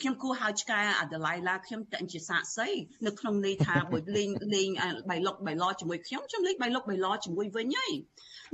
[0.01, 2.69] ខ្ញុំគួរហៅឆ្កែអាដឡៃឡាខ្ញុំតែជាសាក់សី
[3.07, 4.69] នៅក្នុងន័យថាបើលេងលេង
[5.11, 7.93] បៃលុកបៃឡជាមួយខ្ញុំខ្ញុំលេងបៃលុកបៃឡជាមួយវិញហើយ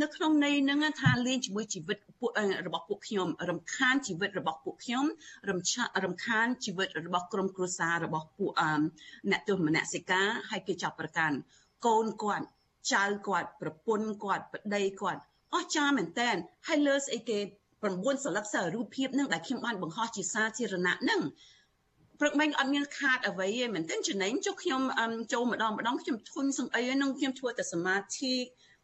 [0.02, 2.30] នៅក្នុងន័យហ្នឹងថាលេងជាមួយជីវិតពួក
[2.66, 5.04] របស់ពួកខ្ញុំរំខានជីវិតរបស់ពួកខ្ញុំ
[5.48, 8.50] រំឆារំខានជីវិតរបស់ក្រុមគ្រួសាររបស់ពួក
[9.30, 11.36] អ្នកទោសមនសិការហើយគេចាប់ប្រកាន់
[11.86, 12.46] កូនគាត់
[12.92, 15.20] ចៅគាត់ប្រពន្ធគាត់ប្តីគាត់
[15.52, 17.38] អស់ចាមែនតែនហើយលើស្អីគេ
[17.82, 21.22] 9សន្លឹកសាររូបភាពនឹងដែលខ្ញុំបានបង្ហោះជាសាធារណៈនឹង
[22.20, 24.80] ព្រឹកមិញអត់មានខាតអ្វីទេមែនទេចំណេញចុះខ្ញុំ
[25.32, 28.34] ចូលម្ដងម្ដងខ្ញុំធុញសឹងអីហ្នឹងខ្ញុំធ្វើតែសមាធិ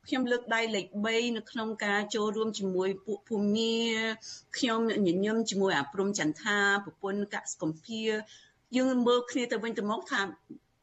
[0.07, 3.77] ខ្ញុំលើកដៃលេខ3នៅក្នុងការចូលរួមជាមួយពួកភូមិ
[4.57, 8.03] ខ្ញុំញញឹមជាមួយអាព្រំចន្ទថាប្រពន្ធកសកំភា
[8.77, 10.21] យើងមើលគ្នាទៅវិញទៅមកថា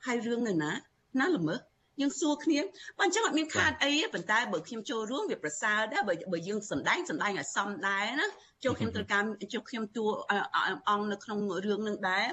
[0.06, 0.72] ហើយរឿងនៅណា
[1.20, 1.60] ណាល្មើស
[2.02, 2.60] យើងសួរគ្នា
[2.98, 8.28] បើអញ្ចឹងអត់មានខាតអីប៉ុន្តែបើខ្ញុំចូលរួមវាប្រសើរដែរបើបើយើងសំដែងសំដែងឲ្យសមដែរណា
[8.64, 10.06] ចូលខ្ញុំត្រូវការចូលខ្ញុំតួ
[10.90, 12.26] អង្គនៅក្នុងរឿងនឹងដែរ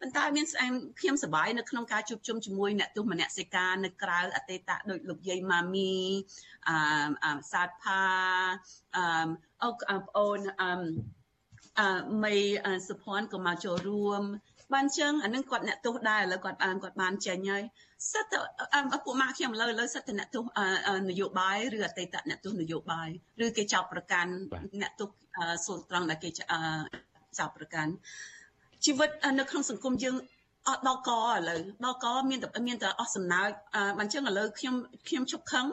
[0.00, 5.92] ប៉ុន្តែមានស្អែមខ្ញុំសប្បាយនៅក្នុងការជួបជុំជាមួយអ្នកទស្សនមនសិការនៅក្រៅអតីតដូចលោកយាយម៉ាមី
[6.68, 8.02] អឺសាទផា
[8.96, 9.28] អឺ
[9.62, 9.76] អុក
[10.06, 10.70] ប្អូនអឺ
[11.80, 12.36] អឺមី
[12.88, 14.22] សុភ័ណ្ឌក៏មកចូលរួម
[14.74, 17.62] បានចឹងអានឹងគាត់អ្នកទោសដែរឥឡូវគាត់បានគាត់បានចេញហើយ
[18.12, 18.38] សិតទៅ
[19.04, 20.44] ពួកម៉ាក់ខ្ញុំឥឡូវឥឡូវសិតទៅអ្នកទោស
[21.10, 23.08] នយោបាយឬអតីតអ្នកទោសនយោបាយ
[23.44, 24.30] ឬគេចោទប្រកាន់
[24.80, 25.08] អ្នកទោស
[25.66, 27.90] សូនត្រង់ដែលគេចោទប្រកាន់
[28.84, 30.16] ជីវិតនៅក្នុងសង្គមយើង
[30.68, 33.50] អត់ដល់កឥឡូវដល់កមានតែមានតែអស់សំណើច
[33.98, 34.74] បានចឹងឥឡូវខ្ញុំ
[35.08, 35.66] ខ្ញុំឈប់ខឹង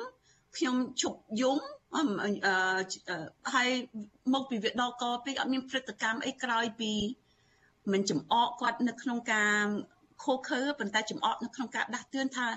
[0.58, 1.58] ខ្ញុំឈប់យំ
[3.54, 3.70] ហើយ
[4.34, 6.92] មកពីវាដល់កពេកអត់មានព្រឹត្តិកម្មអីក្រោយពី
[7.92, 9.66] មិនចំអកគាត់នៅក្នុងការ
[10.24, 12.48] ខូខើប៉ុន្តែចំអកនៅក្នុងការដាស់តឿនថា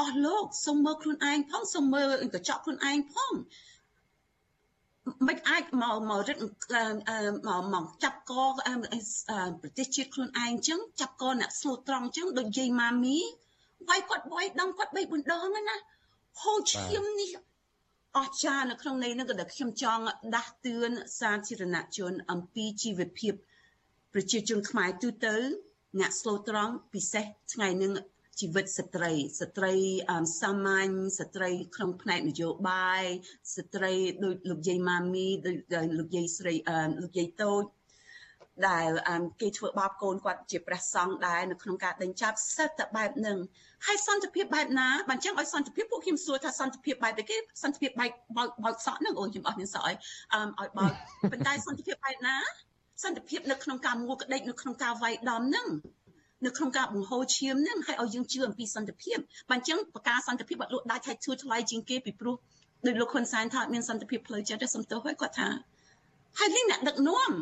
[0.00, 3.34] អស់លោកសុំមើលខ្លួនឯងផងសុំមើលកញ្ចក់ខ្លួនឯងផង
[5.28, 6.36] មិនអាចមកមករឹត
[7.48, 8.32] មកមកចាប់ក
[9.60, 13.18] ប្រទេសជាតិខ្លួនឯងអញ្ចឹងចាប់កអ្នកស្លូតត្រង់អញ្ចឹងដូចយាយម៉ាមី
[13.88, 15.76] វាយគាត់វាយដងគាត់បីបណ្ដងណា
[16.40, 17.30] ហូរឈាមនេះ
[18.18, 20.02] អស្ចារ្យនៅក្នុងន័យហ្នឹងក៏ដែលខ្ញុំចង់
[20.34, 23.34] ដាស់តឿនសាធារណជនអំពីជីវភាព
[24.14, 25.36] ប្រជាជនខ្មែរទូទៅ
[26.00, 27.92] អ្នកស្លូតត្រង់ពិសេសថ្ងៃនឹង
[28.40, 29.74] ជីវិតស្ត្រីស្ត្រី
[30.40, 33.04] សាមញ្ញស្ត្រីក្នុងផ្នែកនយោបាយ
[33.56, 33.92] ស្ត្រី
[34.24, 35.56] ដូចលោកយាយម៉ាមីដូច
[35.98, 36.54] លោកយាយស្រី
[37.02, 37.64] លោកយាយតូច
[38.68, 38.90] ដែល
[39.40, 43.38] គេធ្វើបាបកូនគាត់ជាព្រះសង្ឃដែរនៅក្នុងការដេញចាប់សិតតែបែបហ្នឹង
[43.86, 49.96] ហើយសន្តិភាពបែបណាបើអញ្ចឹងឲ្យសន្តិភាពពួកខ្ញុំសួរថាសន្តិភាពបែបទេគេសន្តិភាពបែបបើកបើកសក់ហ្នឹងអូនខ្ញុំអត់មានសក់ឲ្យ
[50.60, 50.92] ឲ្យបើក
[51.30, 52.36] ប៉ុន្តែសន្តិភាពបែបណា
[53.02, 55.68] សន្តិភាពនៅក្នុងការមួកក្តិចនៅក្នុងការវាយដំហ្នឹង
[56.46, 62.36] នៅក្នុងការបង្ហូរឈាមហ្នឹងឲ្យឲ្យយើងជឿអំពីសន្តិភាពបើអញ្ចឹងប្រការសន្តិភាពបាត់លក់ដាច់ថៃធួថ្លៃជាងគេពីព្រោះ
[62.86, 65.48] ដោយលោកហ៊ុនសែនថាអត់មានសន្តិភាពផ្លូវចិត្តទេសំទោសហើយគាត់ថា
[66.38, 67.32] ហើយនេះអ្នកដឹកនាំ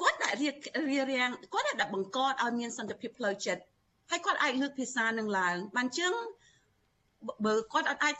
[0.00, 0.54] គាត់ដាក់រៀប
[0.90, 3.62] រៀបរៀងគាត់ដាក់បង្កត់ឲ្យមានសន្តិភាពផ្លូវចិត្ត
[4.10, 6.12] ហើយគាត់អាចលើកភាសានឹងឡើងបានចឹង
[7.44, 8.14] បើគាត់អត់អាច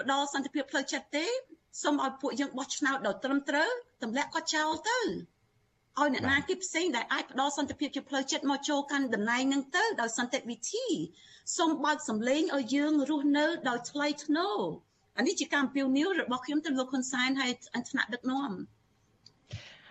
[0.00, 1.26] ផ្ដល់សន្តិភាពផ្លូវចិត្តទេ
[1.82, 3.70] សូមឲ្យពួកយើងបោះឆ្នោតដល់ត្រឹមត្រូវ
[4.02, 4.98] ទម្លាក់គាត់ចោលទៅ
[6.00, 10.86] ឲ្យអ្នកណាគេផ្សេងដែលអាចផ្ដល់សន្តិភាពជាផ្លូវចិត្តមកចូលកាន់តំណែងនឹងទៅដោយសន្តិវិធី
[11.56, 14.58] សូមបើកសម្លេងឲ្យយើងរស់នៅដោយថ្លៃថ្នូរ
[15.18, 17.52] អានេះជាការអំពាវនាវរបស់ខ្ញុំទៅលោកហ៊ុនសែនហើយ
[17.90, 18.52] ថ្នាក់ដឹកនាំ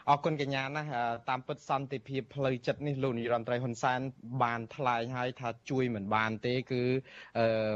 [0.10, 0.84] អរគុណកញ្ញាណា
[1.30, 4.00] តាមពិតសន្តិភាពផ្លូវចិត្តនេះលោកនាយរដ្ឋមន្ត្រីហ៊ុនសែន
[4.44, 6.84] បានថ្លែងហើយថាជួយមិនបានទេគឺ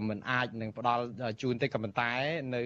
[0.10, 1.04] មិនអាចនឹងផ្ដល់
[1.42, 2.12] ជូនទេក៏ប៉ុន្តែ
[2.56, 2.62] នៅ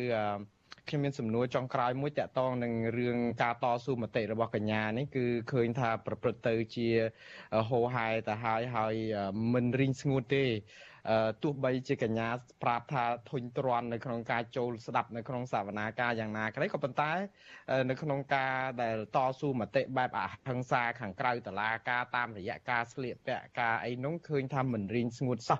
[0.87, 6.87] ខ្ញុំមានសំណួរចុងក្រោយមួយតាក់ទងនឹងរឿងការតស៊ូមតិរបស់កញ្ញានេះគឺឃើញថាប្រព្រឹត្តទៅជា
[7.69, 8.95] ហោហែទៅហើយហើយ
[9.53, 10.45] មិនរីងស្ងួតទេ
[11.43, 12.27] ទោះបីជាកញ្ញា
[12.63, 17.11] ប្រាប់ថាធុញទ្រាន់នៅក្នុងការចូលស្ដាប់នៅក្នុងសវនាការយ៉ាងណាក្តីក៏ប៉ុន្តែ
[17.89, 25.59] នៅក្នុងការដែលតស៊ូមតិបែបអហិង្សាខាងក្រៅតឡាការតាមរយៈការស្លៀកពាក់ការអីនោះឃើញថាមិនរៀងស្ងួតសោះ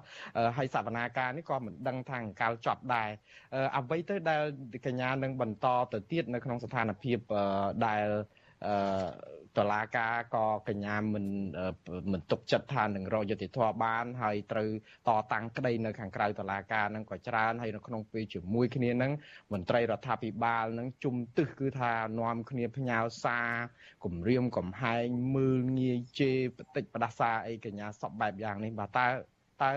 [0.57, 3.09] ហើយសវនាការនេះក៏មិនដឹងថាអង្កលចប់ដែរ
[3.77, 4.41] អ្វីទៅដែល
[4.85, 7.17] កញ្ញានឹងបន្តទៅទៀតនៅក្នុងស្ថានភាព
[7.85, 8.05] ដែល
[8.65, 11.25] អឺ តឡាការក៏កញ្ញាមិន
[12.11, 14.69] មិនទុកចិត្តថានឹងរកយុតិធធបាន ហើយត្រូវ
[15.07, 19.11] តតាំងក្តីនៅខាងក្រៅតឡាការនឹងក៏ច្រើនហើយនៅក្នុងពេលជាមួយគ្នានឹង
[19.53, 23.51] មន្ត្រីរដ្ឋាភិបាលនឹងជុំទឹះគឺថានាំគ្នាផ្ញើសារ
[24.03, 29.07] គម្រាមកំហែងមើលងាយជេរបតិចបដាសាអីកញ្ញាសពបែបយ៉ាងនេះបាទតើ
[29.63, 29.73] តើ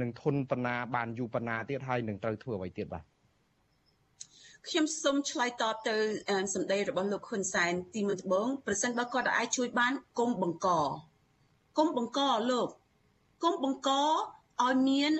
[0.00, 3.13] នឹងធន់បណ្ណាបានយូរបណ្ណាទៀតហើយនឹងត្រូវធ្វើអ្វីទៀតបាទ
[4.68, 5.96] ខ្ញុំសូមឆ្លើយតបទៅ
[6.54, 10.68] សម្ដីរបស់លោកហ៊ុនសែនទីមួយដំបូងប្រសិនបើគាត់អាចជួយបានគុំបង្ក
[11.78, 12.68] គុំបង្កលោក
[13.42, 13.90] គុំបង្ក
[14.64, 15.12] ឲ្យមាន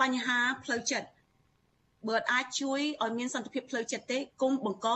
[0.00, 1.08] បញ្ហាផ្លូវចិត្ត
[2.08, 4.88] បើអាចជួយឲ្យមានសន្តិភាពផ្លូវចិត្តទេគុំបង្ក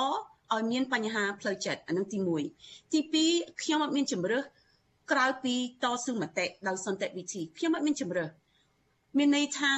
[0.54, 2.18] ឲ្យមានបញ្ហាផ្លូវចិត្តអានឹងទី
[2.60, 4.44] 1ទី2ខ្ញុំអត់មានជំរើស
[5.12, 8.30] ក្រៅពីតស៊ូមតិដោយសន្តិវិធីខ្ញុំអត់មានជំរើស
[9.18, 9.70] មានន័យថា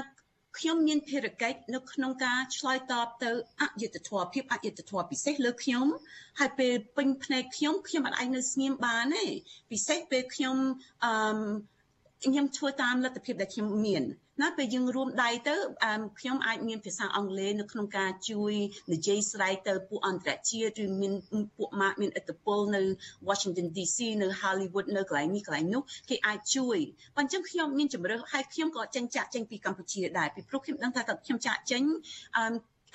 [0.59, 3.31] ខ្ញុំមានភារកិច្ចនៅក្នុងការឆ្លើយតបទៅ
[3.63, 5.87] អយុត្តិធម៌ភាពអយុត្តិធម៌ពិសេសលើខ្ញុំ
[6.39, 9.25] ហើយពេលពេញភ្នែកខ្ញុំខ្ញុំអាចនៅស្ងៀមបានទេ
[9.71, 10.57] ពិសេសពេលខ្ញុំ
[11.05, 11.13] អឺ
[12.25, 14.03] ខ្ញុំធ្វើតាមលទ្ធភាពដែលខ្ញុំមាន
[14.43, 15.55] ណាពេលយើងរួមដៃទៅ
[16.21, 18.53] ខ្ញុំអាចមានភាសាអង់គ្លេសនៅក្នុងការជួយ
[18.93, 21.13] និយាយស្រ័យទៅពួកអន្តរជាតិឬមាន
[21.57, 22.83] ពួកម៉ាកមានឥទ្ធិពលនៅ
[23.29, 26.79] Washington DC នៅ Hollywood នៅកន្លែងនេះកន្លែងនោះគេអាចជួយ
[27.17, 31.83] ប៉ុន្តែខ្ញុំមានជំរើសហើយខ្ញុំក៏ចេញចាក់ចេញពីកម្ពុជាដែរពីព្រោះខ្ញុំដឹងថាខ្ញុំចាក់ចេញ
[32.37, 32.45] អឺ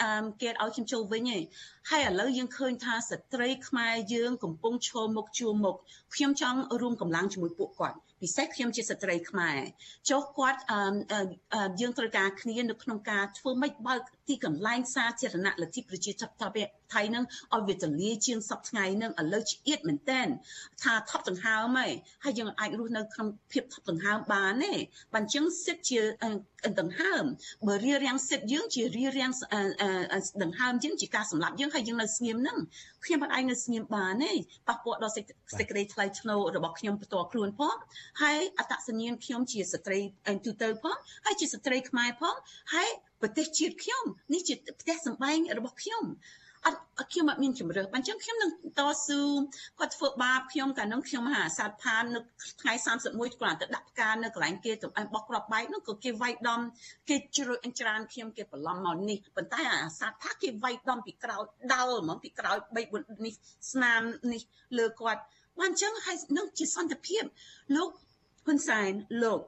[0.01, 1.41] អឺគេឲ្យខ្ញុំចូលវិញឯង
[1.89, 5.75] ហើយឥឡូវយើងឃើញថាស្ត្រីខ្មែរយើងកំពុងឈរមុខជួរមុខ
[6.15, 9.59] ខ្ញុំចង់រួមកម្លាំងជាមួយពួកគាត់ ពិសេសខ្ញុំជាស្ត្រីខ្មែរ
[10.09, 10.59] ចុះគាត់
[11.81, 17.23] យើងត្រូវការគ្នានៅក្នុងការធ្វើម៉េចបើក ទីកន្លែងសាធារណៈលទ្ធិប្រជាធិបតេយ្យថៃនឹង
[17.55, 20.27] ឲ្យវាទលាជាងសពថ្ងៃនឹងឥឡូវឆ្អៀតមែនតែន
[20.83, 21.91] ថាថប់ដង្ហើមហើយ
[22.23, 24.73] ហើយយើងអាចរស់នៅក្នុងភាពថប់ដង្ហើមបានទេ
[25.13, 25.99] បើអញ្ចឹងសិទ្ធជា
[26.79, 27.23] ដង្ហើម
[27.67, 29.31] បើរៀបរៀងសិទ្ធយើងជារៀបរៀង
[30.43, 32.57] ដង្ហើមជាងជាការសម្លាប់យើងហើយយើងនៅស្ងៀមនឹង
[33.05, 34.31] ខ្ញុំមិនអាចនៅស្ងៀមបានទេ
[34.67, 35.23] ប៉ះពាល់ដល់សេច
[35.69, 37.75] ក្តីថ្លៃថ្នូររបស់ខ្ញុំផ្ទាល់ខ្លួនផង
[38.21, 39.99] ហើយអត្តសញ្ញាណខ្ញុំជាស្ត្រី
[40.45, 42.35] ទូទៅផងហើយជាស្ត្រីខ្មែរផង
[42.73, 42.89] ហើយ
[43.21, 44.03] ប្រទេសជាតិខ្ញុំ
[44.33, 46.03] នេះជាផ្ទះសម្បែងរបស់ខ្ញុំ
[46.65, 49.21] អត់ខ្ញុំអត់មានជំរឿអញ្ចឹងខ្ញុំនឹងតស៊ូ
[49.79, 52.19] គាត់ធ្វើបាបខ្ញុំកាលនោះខ្ញុំមហាសាទផាននៅ
[52.61, 52.73] ថ្ងៃ
[53.07, 56.61] 31គាត់ទៅដាក់ផ្កានៅកន្លែងគេទៅបោះក្របបែកនោះក៏គេវាយដំ
[57.09, 61.43] គេជ្រួយអញ្ច្រានខ្ញុំគេបន្លំមកនេះប៉ុន្តែអាសាទផាគេវាយដំពីក្រោយ
[61.73, 63.33] ដោលហ្មងពីក្រោយ3 4នេះ
[63.71, 64.01] ស្នាម
[64.33, 64.41] នេះ
[64.77, 65.21] លើគាត់
[65.59, 67.23] បានអញ្ចឹងហើយនឹងជាសន្តិភាព
[67.75, 67.89] លោក
[68.45, 68.91] ហ៊ុនសែន
[69.23, 69.41] លោក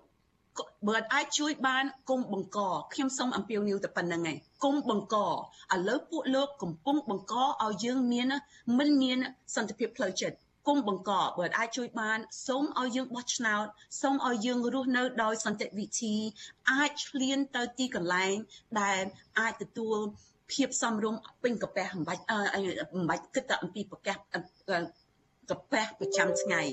[0.88, 2.60] បើអត់អាចជួយបានគុំបង្ក
[2.94, 5.28] ខ្ញុំសូមអំពាវនាវតែប៉ុណ្្នឹងឯងគុំបង្កឥ
[5.88, 7.34] ឡូវពួកលោកកំពុងបង្ក
[7.64, 8.28] ឲ្យយើងមាន
[8.78, 9.18] មិនមាន
[9.56, 10.38] សន្តិភាពផ្លូវចិត្ត
[10.68, 13.66] គុំបង្កបើអាចជួយបានសូមឲ្យយើងបោះឆ្នោត
[14.02, 16.16] សូមឲ្យយើងរស់នៅដោយសន្តិវិធី
[16.72, 18.36] អាចឆ្លៀនទៅទីកន្លែង
[18.82, 19.02] ដែល
[19.40, 19.98] អាចទទួល
[20.52, 22.24] ភាពសំរុំពេញកាពះមិនបាច់
[22.96, 24.40] មិនបាច់គិតតែអំពីប្រកាសកា
[25.72, 26.64] ពះប្រចាំថ្ងៃ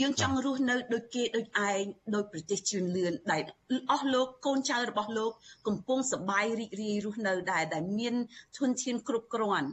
[0.00, 1.82] យើងចង់រស់នៅដូចគេដូចឯង
[2.14, 3.42] ដោយប្រទេសជឿនលឿនដែល
[3.90, 5.32] អស់លោកកូនចៅរបស់លោក
[5.66, 8.14] កំពុងសបាយរីករាយរស់នៅដែរដែលមាន
[8.58, 9.68] ធនធានគ្រប់គ្រាន់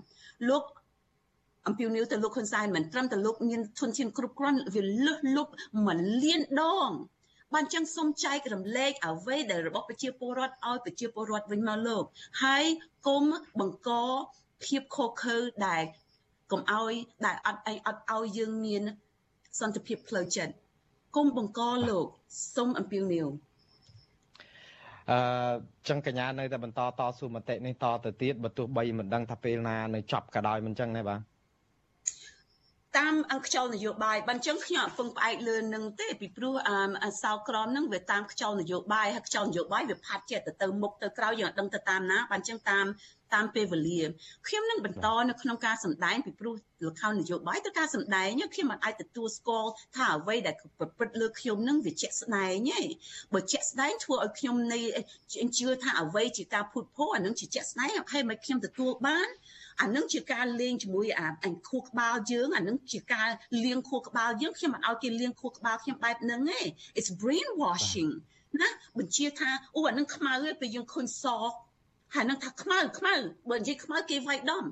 [0.49, 0.63] លោក
[1.67, 5.47] អំពីនីវទៅលោកហ៊ុនសែនមិនត្រឹមតែលោកមានធនធានគ្រប់គ្រាន់វាលឹះលុប
[5.85, 6.89] មួយលានដង
[7.53, 12.03] បានចឹងសូមចែករំលែកអ្វីដែលរបស់ប្រជាពលរដ្ឋឲ្យប្រជាពលរដ្ឋវិញមកលោក
[12.43, 12.63] ហើយ
[13.07, 13.23] គុំ
[13.59, 13.89] បង្ក
[14.63, 15.83] ភាពខុសខើដែល
[16.51, 16.93] កុំឲ្យ
[17.25, 18.83] ដែលអត់អីអត់ឲ្យយើងមាន
[19.59, 20.53] សន្តិភាពផ្លូវចិត្ត
[21.15, 22.05] គុំបង្កលោក
[22.55, 23.27] សូមអំពាវនាវ
[25.11, 25.19] អឺ
[25.89, 31.21] ចឹងកញ្ញានៅតែបន្តតស៊ូមតិនេះតទៅទៀតបើទោះបីមិនដឹងថាពេលណានៅចប់ក៏ដោយមិនចឹងទេបាទ
[32.97, 36.53] តាមអង្គខ្យល់នយោបាយបានចឹងខ្ញុំអត់ពឹងផ្អែកលើនឹងទេពីព្រោះ
[37.03, 42.85] អសោក្រមនឹងវាតាមខ្យល់នយោបាយហើយខ្យល់នយោបាយវាផាត់ចិត្តទៅទៅមុខទៅក្រោយយើងអត់ដឹងទៅតាមណាបានចឹងតាម
[43.35, 44.01] តាមពេលវេលា
[44.47, 46.55] ខ្ញុំនឹងបន្តនៅក្នុងការសម្ដែងពីព្រោះ
[46.85, 52.81] លខោនយោបាយទៅការសម្ដែងខ្ញុំមិនអាចទទួលស្គាល់ថាអ្វីដែលប្រព្រឹត្តលើខ្ញុំនឹងវាជាក់ស្ដែងទេ
[53.33, 54.79] បើជាក់ស្ដែងធ្វើឲ្យខ្ញុំនៃ
[55.57, 59.29] ជឿថាអ្វីជាការភូតភរអានឹងជាជាក់ស្ដែងហើយមិនខ្ញុំទទួលបាន
[59.81, 63.29] អានឹងជាការលេងជាមួយអាអញខួរក្បាលយើងអានឹងជាការ
[63.63, 66.61] លៀងខួរក្បាលយើងខ្ញុំមិនឲ្យគេលៀងខួរក្បាលខ្ញុំបែបហ្នឹងទេ
[66.97, 68.11] it's brainwashing
[68.61, 71.25] ណាបញ្ជាថាអូអានឹងខ្មៅឯងពេលយើងឃើញស
[72.13, 73.13] ហើយនឹងថាខ្មៅខ្មៅ
[73.49, 74.65] បើនិយាយខ្មៅគេវាយដំ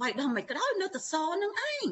[0.00, 1.86] វាយដំមិនក្រោយនៅតែសនឹងឯង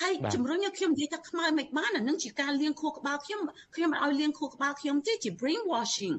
[0.00, 3.40] ហើយជំរុញឲ្យខ្ញុំនិយាយថាខ្មៅមិនបានអានឹងជាការលៀងខួរក្បាលខ្ញុំ
[3.74, 6.16] ខ្ញុំមិនឲ្យលៀងខួរក្បាលខ្ញុំទេជា brainwashing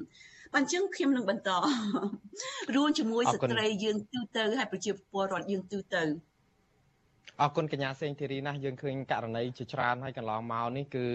[0.56, 1.50] អញ្ចឹងខ្ញុំនឹងបន្ត
[2.74, 6.02] រួមជាមួយស្ត្រីយើងទូទៅហើយប្រជាពលរដ្ឋយើងទូទៅ
[7.42, 11.06] អរគុណកញ្ញាសេងធីរីណាស់យើងឃើញករណីជាច្រើនហើយកន្លងមកនេះគឺ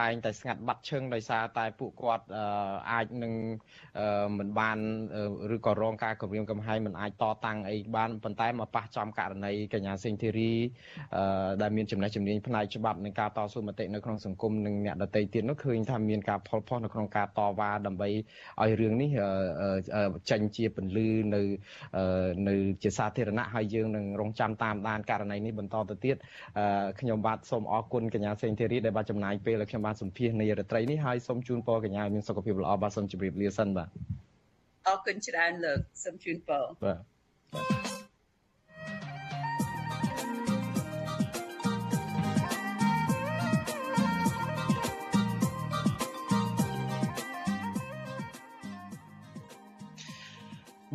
[0.00, 2.24] តែងតែស្ងាត់បាត់ឈឹងដោយសារតែពួកគាត់
[2.92, 3.32] អាចនឹង
[4.38, 4.78] មិនបាន
[5.56, 10.52] ឬក៏រងការគំរាមកំហែងមិនអាចតតាំងអីបានប៉ុន្តែមកប៉ះចំករណីកញ្ញាសេងធីរី
[11.62, 18.08] ដែលមានចំណេះជំនាញផ្នែកច្បាប់និងការតស៊ូមតិនៅក្នុងសង្គមនិងអ្នកដទៃទៀតនោះឃើញថាមានការផលផុសនៅក្នុងការតវ៉ាដើម្បី
[18.62, 19.10] ឲ្យរឿងនេះ
[20.30, 21.42] ចេញជាពន្លឺនៅ
[22.48, 26.16] នៅជាសាធារណៈហើយយើងនឹងរងចាំតាមដានករណីនេះបន្តទៅទៀត
[27.00, 33.88] ខ្ញុំបាទសូមអរគុណកញ្ញាសេងធីរីដែលបានចំណាយពេលឲ្យខ្ញុំបានសម្ភាសនាយរដ្ឋត្រីនេះហើយសូមជូនពរកញ្ញាឲ្យមានសុខភាពល្អបាទសូមជម្រាបលាសិនបាទ
[34.88, 36.98] អរគុណច្រើនលោកសូមជូនពរបាទ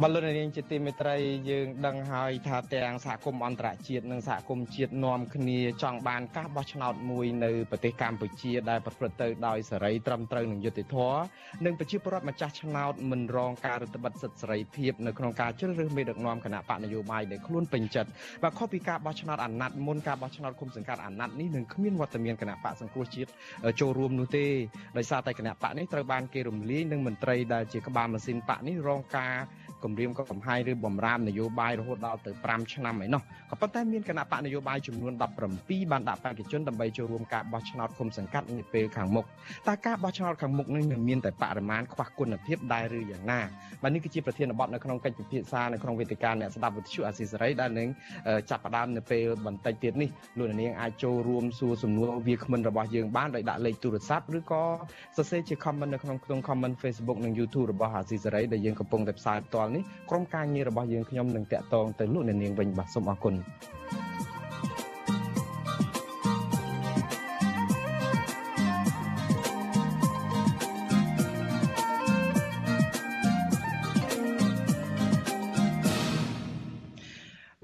[0.03, 1.15] បលននាងជាទីមេត្រី
[1.49, 11.21] យើងដឹងហើយថាទាំងសហគមន៍អន្តរជាតិនិងសហគមន៍ជាតិនាំគ្នាចង់បានការបោះឆ្នោតមួយនៅប្រទេសកម្ពុជាដែលប្រព្រឹត្តទៅដោយសេរីត្រឹមត្រូវនិងយុត្តិធម៌
[11.65, 18.09] និងប្រជាពលរដ្ឋម្ចាស់ឆ្នោតមិនរងការរឹតបន្តឹងសិទ្ធិសេរីភាពនៅក្នុងការជ្រើសរើសមេដឹកនាំគណៈបកនយោបាយដែលខ្លួនពេញចិត្ត
[18.43, 23.29] បើខុសពីការបោះឆ្នោតអាណត្តិមុនការបោះឆ្នោតគុំសង្កាត់អាណត្តិនេះនឹងគ្មានវត្តមានគណៈបកសង្គ្រោះជាតិ
[23.79, 24.45] ចូលរួមនោះទេ
[24.97, 29.35] ដោយសារតែគណៈបកនេះត្រូវបានគេរំលាយនិងមន្ត្រីដែលជាក្បាលម៉ាស៊ីនបកនេះរងការ
[29.83, 33.21] គម្រាមកំហែងឬបំរាមនយោបាយរហូតដល់ទៅ5ឆ្នាំឯណោះ
[33.51, 35.13] ក៏ប៉ុន្តែមានគណៈបកនយោបាយចំនួន
[35.51, 39.25] 17បានដាក់បេក្ខជនដើម្បីចូលរួមការបោះឆ្នោតគុំសង្កាត់នាពេលខាងមុខ
[39.67, 43.41] តើការបោះឆ្នោតខាងមុខនេះនឹងមានតែបរិមាណខ្វះគុណភាពដែរឬយ៉ាងណា
[43.81, 47.87] បាទនេះគឺជាប្រធានបទនៅក្នុងកិច្ចពិភាក្សានៅក្នុងវេទិកាអ្នកស្ដាប់វិទ្យុអាស៊ីសេរីដែលនឹង
[48.49, 54.63] ចាប់ផ្ដើមនៅពេលបន្តិចទៀតនេះលោកនាងអាចចូលរួមសួរសំណួរវាគ្មិនរបស់យើងបានដោយដាក់លេខទូរស័ព្ទឬក៏
[55.17, 63.33] សរសេរជា comment នៅក្នុងក្នុង comment Facebook និង YouTube របស់អាស៊ីសេរីដែលយើងកំពុងតែផ្សាយផ្ទាល់នេះក្រុមការងាររបស់យើងខ្ញុំនឹងតាក់ទងទៅលោកអ្នកនាងវិញបាទសូមអរគុណ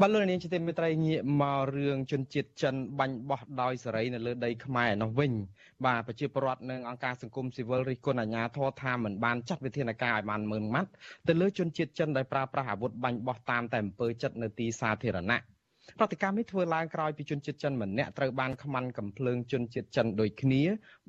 [0.01, 5.33] បាទលោកនាងជាទីមេត្រីងាកមករឿងជនជាតិចិនបាញ់បោះដោយសេរីនៅលើដីខ្មែរនោះវិញ
[5.85, 10.89] បាទប្រជាពលរដ្ឋនិងអង្គការសង្គមស៊ីវិលរិះគន់អាជ្ញាធរថាមិនបានចាត់វិធានការឲ្យបានម៉ឺនម៉ាត់
[11.27, 15.56] ទៅលើជនជាតិចិនដែលប្រើប្រាស់អាវុធបាញ់បោះតាមតែអំពើចិត្តនៅទីសាធារណៈ
[15.99, 20.61] ប្រតិកម្មនេះធ្វើឡើងក្រោយពីជនជាតិចិនម្នាក់ត្រូវបានខ្មាន់កំភ្លើងជនជាតិចិនដូចគ្នា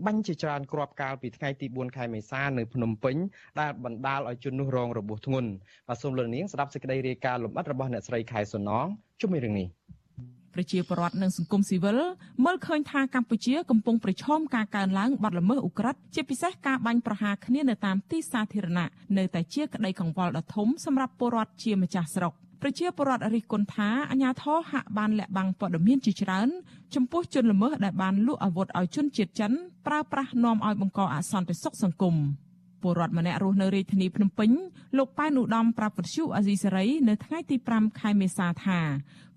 [0.07, 3.17] បាញ់ជាច្រើនគ្រាប់កាលពីថ្ងៃទី4ខែមេសានៅភ្នំពេញ
[3.61, 5.51] ដែលបណ្ដាលឲ្យជននោះរងរបួសធ្ងន់
[5.89, 8.87] បាទសូមលោកនាងស្ដាប់សេចក្តីរាយការណ៍លម្អិតរបស់អ្នកស្រីខែសុណង
[9.21, 12.01] ជុំវិញរឿងនេះថប្រជាពលរដ្ឋនិងសង្គមស៊ីវិល
[12.45, 26.49] មើលឃើញថាកម្ពុជាកំពុងប្រឈមការកើនឡើងបាត់ល្មើសឧក្រិដ្ឋជាពិសេសការបាញ់ប្រហារគ្នានៅតាមទីសាធារណៈនៅតែជាក្តីកង្វល់ដ៏ធំសម្រាប់ពលរដ្ឋជាម្ចាស់ស្រុក ប្រជាពលរដ្ឋរិះគន់ថាអាញាធរហាក់បានលាក់បាំងព័ត៌មានជាច្រើន
[26.95, 29.53] ចំពោះជនល្មើសដែលបានលក់អាវុធឲ្យជនជាតិចិន
[29.87, 32.15] ប្រើប្រាស់នាំឲ្យបង្កអសន្តិសុខសង្គម។
[32.83, 34.51] ពលរដ្ឋម្នាក់រស់នៅរាជធានីភ្នំពេញ
[34.97, 38.81] លោកប៉ែនឧត្តមប្រាប់វិទ្យុអាស៊ីសេរីនៅថ្ងៃទី5ខែមេសាថា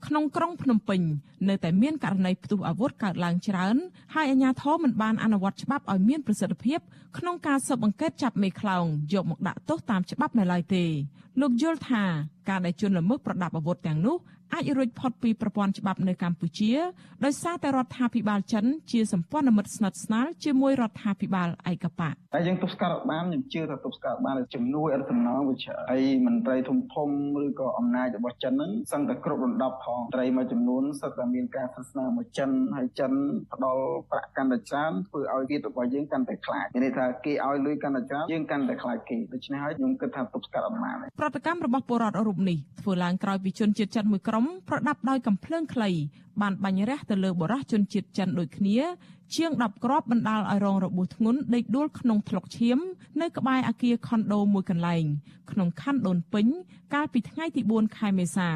[0.05, 1.01] ក្នុងក្រុងភ្នំពេញ
[1.49, 3.75] នៅតែមានករណីផ្ទុះអាវុធកើតឡើងច្រើន
[4.13, 6.79] ហើយអាជ្ញាធរមិនបានអនុវត្តច្បាប់ឲ្យមានប្រសិទ្ធភាព
[7.17, 10.83] ក្នុងការស៊ើបអង្កេតចាប់មេខ្លោងយកមកដាក់ទោសតាមច្បាប់នៅឡើយទេ
[11.41, 12.03] លោកយល់ថា
[12.49, 14.17] ការដែលជនល្មើសប្រដាប់អាវុធទាំងនោះ
[14.53, 16.71] អាចរួចផុតពីប្រព័ន្ធច្បាប់នៅកម្ពុជា
[17.25, 27.09] ដោយសារតែរដ្ឋាភិបាលចិនជាសម្ព័ន្ធមិត្តស្និទ្ធស្នាលជាមួយរដ្ឋាភិបាលឯកបកតែយើងទប់ស្កាត់បានខ្ញុំជឿថាទប់ស្កាត់បានជំនួយអត់សំណងវិជ្ជាហើយមន្ត្រីធំធំ
[27.43, 33.11] ឬក៏អំណាចរបស់ចិនហ្នឹងសឹងតែគ្រប់រំដាប់ផងត្រីមួយចំនួនសិតតែមានការស្និទ្ធស្នាលមកចិនហើយចិន
[33.53, 45.89] ផ្ដល់ប្រាក់កាន់តែច្រើនធ្វើឲ្យទៀតរបស់យើងកាន់តែខ្លាចមានន័យថាគេឲ្យលុយកាន់តែច្រើនយើងកាន់តែខ្លាចគេដូច្នេះហើយខ្ញុំគិតថាទប់ស្កាត់អត់បានប្រតិកម្មរបស់ពលរដ្ឋរូបនេះធ្វើឡើងក្រោយពីជនជាតិចិនមួយក្រុមប្រដាប់ដោយកំភ្លើងខ្លី
[46.41, 48.77] បានបាញ់រះទៅលើបរិះជនជាតិចិនដូចគ្នា
[49.35, 52.79] ជាង10គ្រាប់បណ្ដាលឲ្យរងរបួសធ្ងន់ដេកដួលក្នុងថ្លុកឈាម
[53.21, 55.03] នៅក្បែរអគារខុនដូមួយកន្លែង
[55.51, 56.47] ក្នុងខណ្ឌដូនពេញ
[56.93, 58.49] កាលពីថ្ងៃទី4ខែមេសា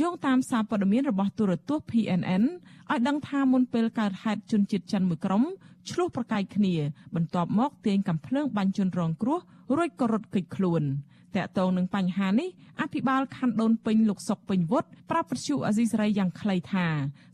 [0.00, 2.44] យោងតាមសារព័ត៌មានរបស់ទូរទស្សន៍ PNN
[2.90, 5.42] ឲ្យដឹងថាមុនពេលកើតហេតុជនជាតិចិនមួយក្រុម
[5.90, 6.74] ឆ្លោះប្រកែកគ្នា
[7.14, 9.40] បន្ទាប់មកទាញកំភ្លើងបាញ់ជនរងគ្រោះ
[9.76, 10.82] រួចក៏រត់គេចខ្លួន។
[11.35, 12.49] តកតងនឹងបញ្ហានេះ
[12.81, 16.87] អភិបាលខណ្ឌដូនពេញលោកសុកពេញវុឌ្ឍប្រាប់វិទ្យុអាស៊ីសេរីយ៉ាងខ្លីថា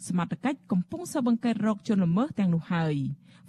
[0.08, 2.96] សមត្ថកិច្ចកំពុងស៊ើបអង្កេតរកជនល្មើសទាំងនោះហើយ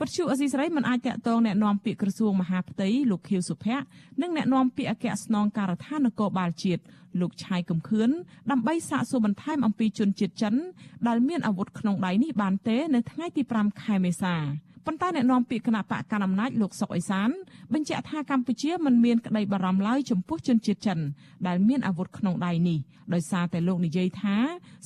[0.01, 3.85] វិទ្យុអាស៊ីសេរីមិនអាចតកតងแนะនាំពាក្យក្រសួងមហាផ្ទៃលោកខៀវសុភ័ក្រ
[4.21, 6.83] និងแนะនាំពាក្យអគ្គស្នងការដ្ឋាននគរបាលជាតិ
[7.22, 8.10] លោកឆៃកំខឿន
[8.52, 10.56] ដើម្បីសាកសួរបន្ថែមអំពីជនជាតិចិន
[11.08, 14.36] ដែលមានអាវុធក្នុងដៃនេះបានទេនៅថ្ងៃទី5ខែមេសា
[14.86, 17.30] ប៉ុន្តែអ្នកនាំពាក្យគណៈបកកណ្ដាលអំណាចលោកសុកអេសាន
[17.74, 21.00] បញ្ជាក់ថាកម្ពុជាមិនមានក្តីបារម្ភឡើយចំពោះជនជាតិចិន
[21.48, 22.80] ដែលមានអាវុធក្នុងដៃនេះ
[23.14, 24.36] ដោយសារតែលោកនិយាយថា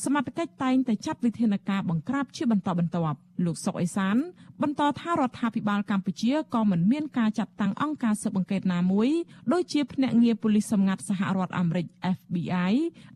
[0.03, 4.15] សមត្ថកិច្ចតែងតែចាត់វិធានការបង្ក្រាបជាបន្តបន្ទាប់លោកសុកអេសាន
[4.61, 9.09] បន្តថារដ្ឋាភិបាលកម្ពុជាក៏មិនមានការចាត់តាំងអង្គការស៊ើបអង្កេតណាមួយ
[9.53, 11.85] ដូចជាភ្នាក់ងារប៉ូលីសសម្ងាត់សហរដ្ឋអាមេរិក
[12.17, 12.73] FBI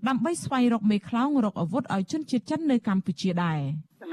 [0.07, 3.59] ដើម្បីស្វែងរកមេខ្លោងរកអាវុធឲ្យជនជាតិចិននៅកម្ពុជាដែរ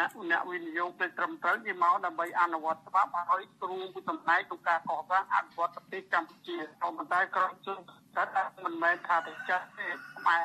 [0.01, 7.79] អ្នកអ្នកវិនិយោគទៅត្រឹមត្រូវគេមកដើម្បីអនុវត្តច្បាប់ឲ្យគ្រូពីតំណែងក្នុងការកសាងអភិវឌ្ឍប្រទេសកម្ពុជាក៏ប៉ុន្តែក្រមជន
[8.17, 8.25] តែ
[8.65, 10.43] មិនមែនថាតែចាស់ទេខ្មែរ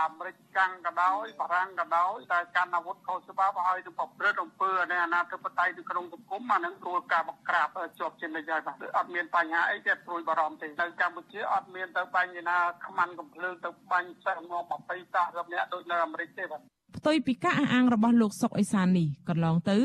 [0.00, 7.68] អាមេរិកកាំងក៏ដោយបារាំងក៏ដោយតែកាន់អាវុធខុសច្បាប់ឲ្យទៅប្រព្រឹត្តអំពើនៃអាណាធិបតេយ្យនៅក្នុងសង្គមអានឹងគួរការបង្ក្រាប
[7.98, 14.72] ជាប់ជានិច្ចហើយបាទអត់មានបញ្ហាអីទេព្រួយបារម្ភទេនៅកម្ពុជាអត់មានទៅបញ្ហាខ្មាន់កំភ្លើងទៅបាញ់សិស្សងាប់20
[15.14, 19.78] 30នាក់ដូចនៅអាមេរិកទេបាទ ផ្ទុយពីការអះអាងរបស់លោកសុកអេសាននេះកន្លងទៅ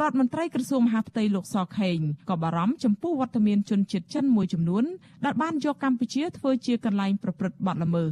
[0.00, 1.98] រដ្ឋមន្ត្រីក្រសួងមហាផ្ទៃលោកសខេង
[2.30, 4.84] ក៏បារម្ភចំពោះវត្តមានជនជាតិចិនមួយចំនួន
[5.24, 8.10] ដែលបានយកកម្ពុជាធ្វើជាកន្លែងប្រព្រឹត្តបទល្មើស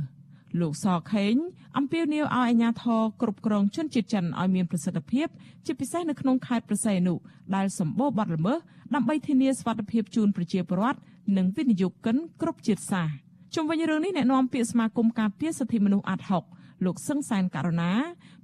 [0.61, 1.35] លោកសខេង
[1.77, 5.27] អំពាវនាវឲ្យអាជ្ញាធរគ្រប់គ្រងជនជាតិចិនឲ្យមានប្រសិទ្ធភាព
[5.67, 7.15] ជាពិសេសនៅក្នុងខេត្តប្រស័យអនុ
[7.57, 8.59] ដែលសម្បូរបទល្មើស
[8.95, 10.99] ដើម្បីធានាសុវត្ថិភាពជូនប្រជាពលរដ្ឋ
[11.37, 13.15] និងវិនិយោគិនគ្រប់ជាតិសាសន៍
[13.55, 16.45] ជុំវិញរឿងនេះអ្នកនាំពាក្យសមាគមការពារសិទ្ធិមនុស្សអាត់ហុក
[16.85, 17.93] លោកសឹងសែនករណា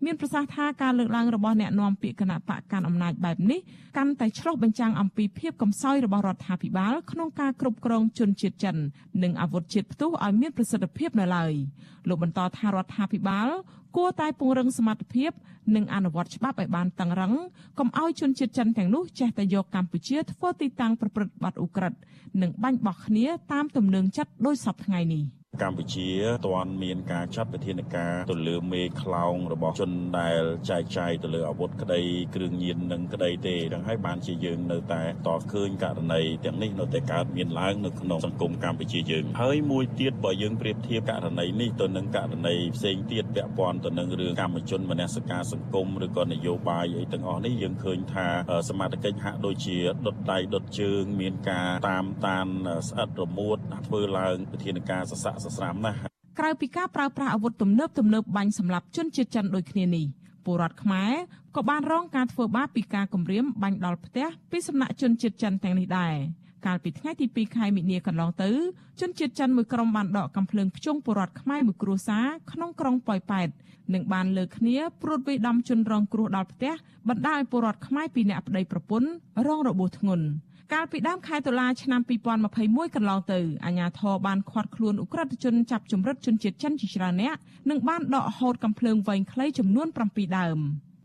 [0.04, 3.60] មានប្រសាសន៍ថាការលើកឡើងរបស់អ្នកនាំពាក្យគណៈបកកាន់អំណាចបែបនេះ
[3.96, 8.76] កាន់តែឆ្លុះបញ្ចាំងអំពីភាពកំសោយរបស់រដ្ឋាភិបាលក្នុងការគ្រប់គ្រងជនជាតិចិន
[9.22, 11.52] និងអាវុធជាតិផ្ទុះឲ្យមានប្រសិទ្ធភាពនៅឡើយ
[12.08, 13.48] លោកបន្តថារដ្ឋាភិបាល
[13.96, 15.30] គួរតែពង្រឹងសមត្ថភាព
[15.74, 17.32] និងអនុវត្តច្បាប់ឲ្យបានតឹងរឹង
[17.78, 21.98] កុំឲ្យជនជាតិចិនទាំងនោះចេះតែយកកម្ពុជាធ្វើទីតាំងប្រព្រឹត្តបទឧក្រិដ្ឋ
[22.42, 25.24] និងបាញ់បោះគ្នាតាមទំនឹងចិត្តដោយសពថ្ងៃនេះ។
[25.62, 26.08] កម្ពុជា
[26.46, 32.00] ទាន់មានការចាត់វិធានការទៅលើមេខ្លោងរបស់ជនដែលចែកចាយទៅលើអាវុធក្តី
[32.34, 48.26] គ្រឿងញៀននិងក្តីទេទាំងហើយបានជាយើងនៅតែតឃើញករណីទាំងនេះនៅតែកើតមានឡើងនៅក្នុងសង្គមកម្ពុជាយើងហើយមួយទៀតបើយើងប្រៀបធៀបករណីនេះទៅនឹងករណីផ្សេងទៀតពាក់ព័ន្ធទៅនឹងរឿងកម្មជនមនសិការសង្គមឬក៏នយោបាយអីទាំងអស់នេះយើងឃើញថា
[48.68, 49.76] សមាជិកហាក់ដូចជា
[50.06, 52.46] ដុតដៃដុតជើង មានការតាមតាន
[52.88, 55.98] ស្អិតរមួតធ្វើឡើងវិធានការសស័កសស្រាមណាស់
[56.38, 60.06] ក្រៅពីការប្រើប្រាស់អាវុធទំនើបទំនើបបាញ់សម្លាប់ជនជាតិចិនដូចគ្នានេះ
[60.44, 61.12] ពលរដ្ឋខ្មែរ
[61.56, 66.14] ក៏បានរងការធ្វើបាបពីការគំរាមបាញ់ដល់ផ្ទះពីសំណាក់ជនជាតិចិនទាំងនេះដែរ
[66.66, 68.50] កាលពីថ្ងៃទី2ខែមិនិនាកន្លងទៅ
[69.00, 73.48] ជនជាតិចិនមួយក្រុមបានដកកំភ្លើងភ្ជង់ពលរដ្ឋខ្មែរមួយគ្រួសារក្នុងក្រុងប៉ោយប៉ែត
[73.94, 76.72] និងបានលើកគ្នាព្រួតវាយដំជនរងគ្រោះដល់ផ្ទះ
[77.08, 79.08] បណ្ដាលឲ្យពលរដ្ឋខ្មែរពីរនាក់ប្តីប្រពន្ធ
[79.46, 80.26] រងរបួសធ្ងន់
[80.72, 82.00] កាលពីដើមខែតុលាឆ្នាំ
[82.48, 87.36] 2021កន្លងទៅអាជ្ញាធរបានឃាត់ខ្លួនអ ுக ្រិតជនចាប់ជំរិតជនជាតិចិនជាច្រើនអ្នក
[87.70, 90.58] និងបានដកហូតកំភ្លើងវែងខ្លីចំនួន7ដើម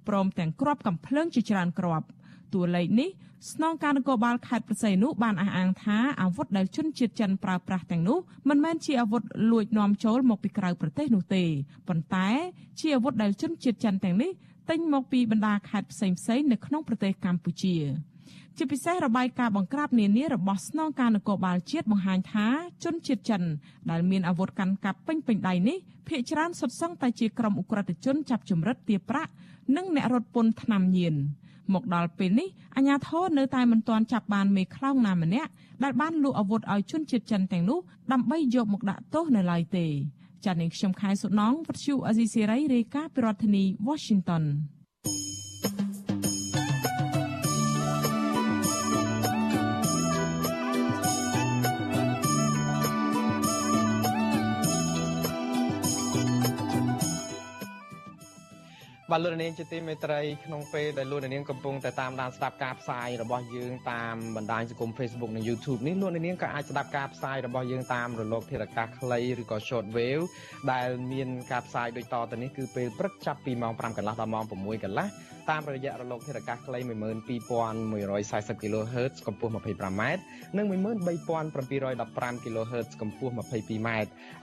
[0.08, 2.08] ព្រមទាំងគ្រាប់កំភ្លើងជាច្រើនគ្រាប់
[2.54, 3.10] តួលេខនេះ
[3.52, 8.18] ស្នងការនគរបាលខេត្តប្រស័យនោះបានអះអាងថាអាវុធដែលជនជាតិចិនប្រើប្រាស់ទាំងនោះ
[8.50, 9.22] មិនមែនជាអាវុធ
[9.52, 11.44] លួចនាំចូលមកពីក្រៅប្រទេសនោះទេ
[11.88, 12.28] ប៉ុន្តែ
[12.80, 14.32] ជាអាវុធដែលជនជាតិចិនទាំងនេះ
[14.70, 17.76] ទិញមកពីបណ្ដាខេត្តផ្សេងៗនៅក្នុងប្រទេសកម្ពុជា
[18.58, 22.48] ជាពិសេសរបាយការណ៍បង្ក្រាបនានារបស់ស្នងការនគរបាលជាតិបង្ហាញថា
[22.84, 23.44] ជនជាតិចិន
[23.90, 25.78] ដែលមានអាវុធកាន់កាប់ពេញពេញដៃនេះ
[26.08, 29.32] ភ ieck ច្រើនសុទ្ធសឹងតែជាក្រុមអ ுக ្រិតជនចាប់ចម្រិតទារប្រាក់
[29.76, 31.16] និងអ្នករត់ពន្ធថ្នាំញៀន
[31.74, 35.52] មកដល់ពេលនេះអាជ្ញាធរនៅតែមិនទាន់ចាប់បានមេខ្លោងណាម្នាក់
[35.84, 37.80] ដែលបានលក់អាវុធឲ្យជនជាតិចិនទាំងនោះ
[38.12, 39.86] ដើម្បីយកមកដាក់ទោសនៅឡើយទេ
[40.46, 44.44] ចា៎នាងខ្ញុំខែសុណងវັດឈូអេស៊ីសេរីរាយការណ៍ពីរដ្ឋធានី Washington
[59.14, 70.24] បាទលោកនាងជាទីមេត្រីក្នុងពេលដែលលោកនាងកំពុងតែតាមដានស្ដាប់ការផ្សាយរបស់យើងតាមបណ្ដាញសង្គម Facebook និង YouTube នេះលោកនាងក៏អាចស្ដាប់ការផ្សាយរបស់យើងតាមរលកធារកាសខ្លីឬក៏ Short Wave
[70.72, 75.08] ដែលមានការផ្សាយដូចតទៅនេះគឺពេលព្រឹកចាប់ពីម៉ោង5កន្លះដល់ម៉ោង6កន្លះ
[75.50, 80.04] តាមរយៈរលកធារកាសខ្លី12140 kHz កម្ពស់ 25m
[80.58, 83.90] និង13715 kHz កម្ពស់ 22m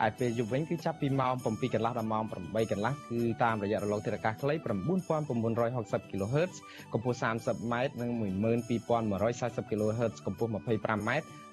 [0.00, 6.52] ហើយពេលយប់វិញគឺចាប់ពីម៉ោង7កន្លះដល់ម៉ោង8កន្លះគឺតាមរយៈរលកធារកាសខ្លី9960 kHz
[6.92, 11.10] កម្ពស់ 30m និង12140 kHz កម្ពស់ 25m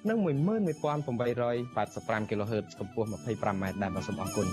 [0.08, 4.48] និង11885 kHz កម្ពស់ 25m ដែលបាទសូមអរគុណ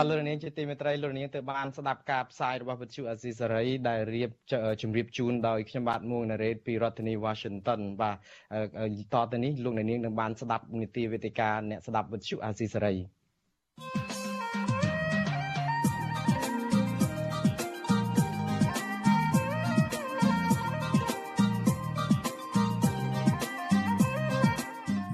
[0.00, 4.30] បាទលោកនាងជាទីមេត្រីលោកនាងទៅបានស្ដាប់ការផ្សាយរបស់វិទ្យុអេស៊ីសេរីដែលរៀប
[4.82, 8.16] ជម្រាបជូនដោយខ្ញុំបាទមួងណារ៉េតពីរដ្ឋធានី Washington បាទ
[9.14, 12.94] តទៅនេះលោកនាងនឹងបានស្ដាប់នីតិវេទិកាអ្នកស្ដាប់វិទ្យុអេស៊ីសេរី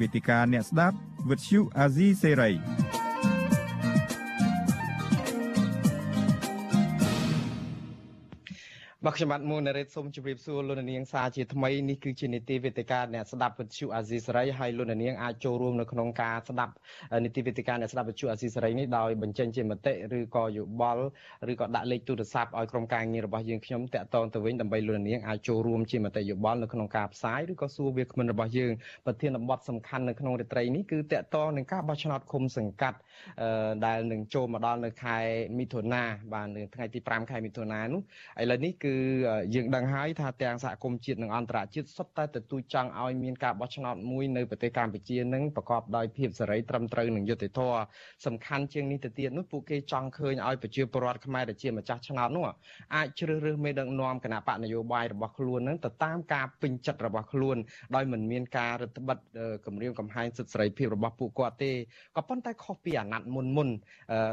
[0.00, 0.96] វេទិកាអ្នកស្ដាប់
[1.30, 2.85] វិទ្យុអាស៊ីសេរី
[9.06, 16.72] បាទខ្ញុំបាទមួងណារ៉េតសូមជម្រាបសួរលោកនាងសាជាថ្មីនេះគឺជានីតិវេទិកាអ្នកស្ដាប់វិទ្យុអាស៊ីសេរីហើយលោកនាងអាចចូលរួមនៅក្នុងការស្ដាប់
[17.24, 21.04] នីតិវេទិកាអ្នកស្ដាប់វិទ្យុអាស៊ីសេរីនេះដោយបញ្ចេញជាមតិឬក៏យោបល់
[21.52, 28.72] ឬក៏ដាក់លេខទូរស័ព្ទឲ្យក្រុមការងាររបស់យើងខ្ញុំតាក់ទងទៅវិញដើម្បីលោកនាងអាចចូលរួមជាមតិយោបល់នៅក្នុងការផ្សាយឬក៏សួរវាគ្មិនរបស់យើង
[29.06, 32.98] ប្រធានបទសំខាន់នៅក្នុងរាត្រីនេះគឺតាក់ទងនឹងការបោះឆ្នោតឃុំសង្កាត់
[33.86, 35.18] ដែលនឹងចូលមកដល់នៅខែ
[35.58, 36.02] មិថុនា
[36.32, 38.00] បាទនៅថ្ងៃទី5ខែមិថុនានោះ
[38.42, 38.95] ឥឡូវនេះគឺ
[39.54, 47.80] យើងដឹងហើយថាទាំងសហគមន៍ជាតិនិងអន្តរជាតិសុទ្ធតែទទូចចង់ឲ្យមានការបោះឆ្នោតមួយនៅប្រទេសកម្ពុជានឹងប្រកបដោយភាពសេរីត្រឹមត្រូវនិងយុត្តិធម៌
[48.26, 52.44] សំខាន់ជាងនេះទៅទៀតនោះពួកគេចង់ឃើញឲ្យប្រជាពលរដ្ឋខ្មែរដែលជាម្ចាស់ឆ្នោតនោះ
[52.94, 57.56] អាចជ្រើសរើសមេដឹកនាំគណៈបកនយោបាយរបស់ខ្លួននឹងទៅតាមការពេញចិត្តរបស់ខ្លួន
[57.94, 61.72] ដោយមិនមានការរឹតបន្តឹងគម្រាមកំហែងសិទ្ធិសេរីភាពរបស់ពួកគាត់ទេ
[62.16, 63.68] ក៏ប៉ុន្តែខុសពីអាណត្តិមុនមុន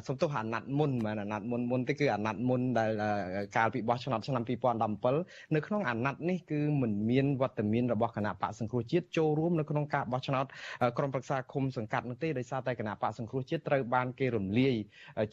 [0.07, 2.91] សំទោសអាណត្តិមុនមិនអាណត្តិមុនមុនទេគឺអាណត្តិមុនដែល
[3.57, 10.45] កាលពីបោះឆ្នោតឆ្នាំ2017នៅក្នុងអាណត្តិនេះគឺមិនមានវត្តមានរបស់គណៈបកសង្គ្រោះជាតិចូលរួមនៅក្នុងការបោះឆ្នោត
[10.97, 14.75] ក្រុមប្រឹក្សាគុំសង្កាត់នោះទេដោយសារតែគណៈបកសង្គ្រោះជាតិត្រូវបានគេរំលាយ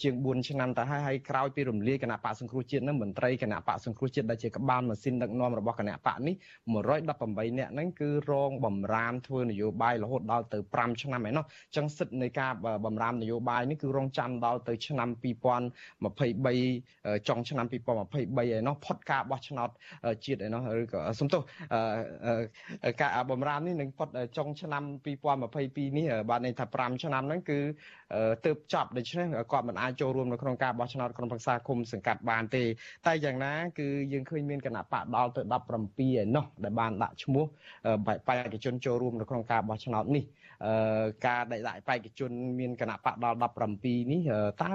[0.03, 6.35] ជាង4ឆ្នាំទៅហើយហើយក្រោយពីរំលាយគណៈបកសង្គ្រោះជាតិនឹងមន្ត្រីគណៈបកសង្គ្រោះជាតិដែលជាក្បាលម៉ាស៊ីនដឹកនាំរបស់គណៈបកនេះ
[6.97, 11.45] 118នាក់ហ្នឹងគឺរងបំរាមធ្វើនយោបាយរហូតដល់ទៅ5ឆ្នាំឯណោះ
[11.77, 12.53] ចឹងសិទ្ធិនៃការ
[12.85, 19.69] បំរាមនយោបាយនេះគឺរងចាំដល់ទៅឆ្នាំ2023ចុងឆ្នាំ2023ឯណោះផុតការបោះឆ្នោត
[20.25, 21.43] ជាតិឯណោះឬក៏សំទោស
[23.01, 27.59] ការបំរាមនេះនឹងផុតចុងឆ្នាំ2022នេះបាទន័យថា5ឆ្នាំហ្នឹងគឺ
[28.47, 32.63] ទើបចប់ដូច្នេះគាត់មិនអាចចូលរួមនៅក្នុងការបោះឆ្នោតក្រុមប្រឹក្សាគុំសង្កាត់បានទេ
[33.07, 37.45] តែយ៉ាងណាគឺយើងឃើញមានគណៈបកដល់ទៅ17ឯណោះដែលបានដាក់ឈ្មោះ
[38.27, 40.25] បេក្ខជនចូលរួមនៅក្នុងការបោះឆ្នោតនេះ
[41.27, 42.31] ការដែលដាក់បេក្ខជន
[42.61, 43.37] មានគណៈបកដល់
[43.75, 44.21] 17នេះ
[44.63, 44.75] តើ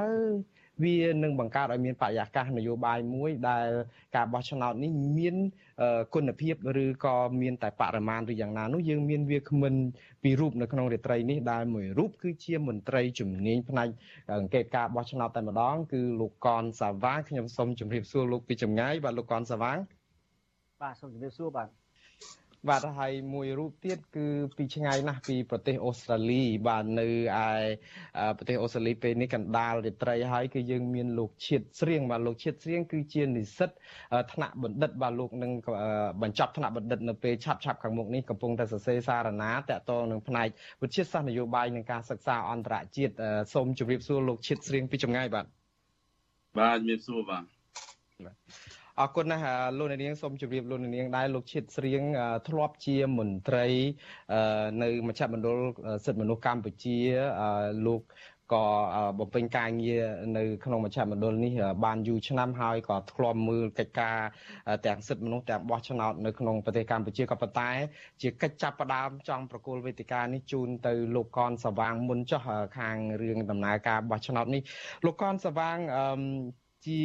[0.84, 3.68] វានឹងបង្កើតឲ្យមានបរិយាកាសនយោបាយមួយដែល
[4.16, 5.36] ការបោះឆ្នោតនេះមាន
[6.16, 9.74] គុណភាពឬក៏មានតែបរិមាណឬយ៉ាងណានោះយើងមានវាគ្មិន
[10.24, 13.88] ពីររូបនៅក្នុងរាត្រីនេះដែលមួយរូបគឺជាមន្ត្រីជំនាញផ្នែក
[14.40, 19.78] អង្កេតការបោះឆ្នោតតែម្ដងគឺលោកកនសាវាងខ្ញុំសូមជម្រាបសួរលោកពីចម្ងាយបាទលោកកនសាវាង
[20.82, 21.85] បាទសូមជម្រាបសួរបាទ
[22.70, 27.08] បាទហើយមួយរូបទៀតគឺពីឆ្ងាយណាស់ពីប្រទេសអូស្ត្រាលីបាទនៅ
[27.44, 27.50] ឯ
[28.38, 33.70] ប្រទេសអូស្ត្រាលីពេលនេះកណ្ដាលរាត្រីហើយគឺយើងមានលោកឈៀតស្រៀងបាទលោកឈៀតស្រៀងគឺជានិស្សិត
[34.34, 35.52] ថ្នាក់បណ្ឌិតបាទលោកនឹង
[36.22, 40.48] បញ្ចប់ថ្នាក់បណ្ឌិតនៅពេលឆាប់ឆាប់ខាងមុខនេះកំពុងតែសរសេរសារណាតកតងនឹងផ្នែក
[40.82, 43.14] វិទ្យាសាស្ត្រនយោបាយនិងការសិក្សាអន្តរជាតិ
[43.54, 45.46] សូមជម្រាបសួរលោកឈៀតស្រៀងពីចម្ងាយបាទ
[46.60, 47.44] បាទជំរាបសួរបាទ
[49.00, 49.44] អរគុណណាស់
[49.78, 52.04] លោកនាងសូមជម្រាបលោកនាងដែរលោកឈិតស្រៀង
[52.48, 53.66] ធ្លាប់ជាមន្ត្រី
[54.84, 55.58] នៅមជ្ឈមណ្ឌល
[56.06, 56.98] សិទ្ធិមនុស្សកម្ពុជា
[57.86, 58.02] លោក
[58.54, 58.66] ក៏
[59.20, 60.04] បំពេញការងារ
[60.38, 61.54] នៅក្នុងមជ្ឈមណ្ឌលនេះ
[61.86, 64.18] បានយូរឆ្នាំហើយក៏ធ្លាប់មើលកិច្ចការ
[64.86, 67.70] ទាំងសិទ្ធិមនុស្សទាំងបោះឆ្នោតនៅក្នុងប្រទេសកម្ពុជាក៏ប៉ុន្តែ
[68.22, 72.42] ជាកិច្ចចាប់ផ្ដើមចង់ប្រគល់វេទិកានេះជូនទៅលោកកនសវាងមុនចុះ
[72.78, 74.62] ខាងរឿងដំណើរការបោះឆ្នោតនេះ
[75.06, 75.78] លោកកនសវាង
[76.86, 77.00] ជា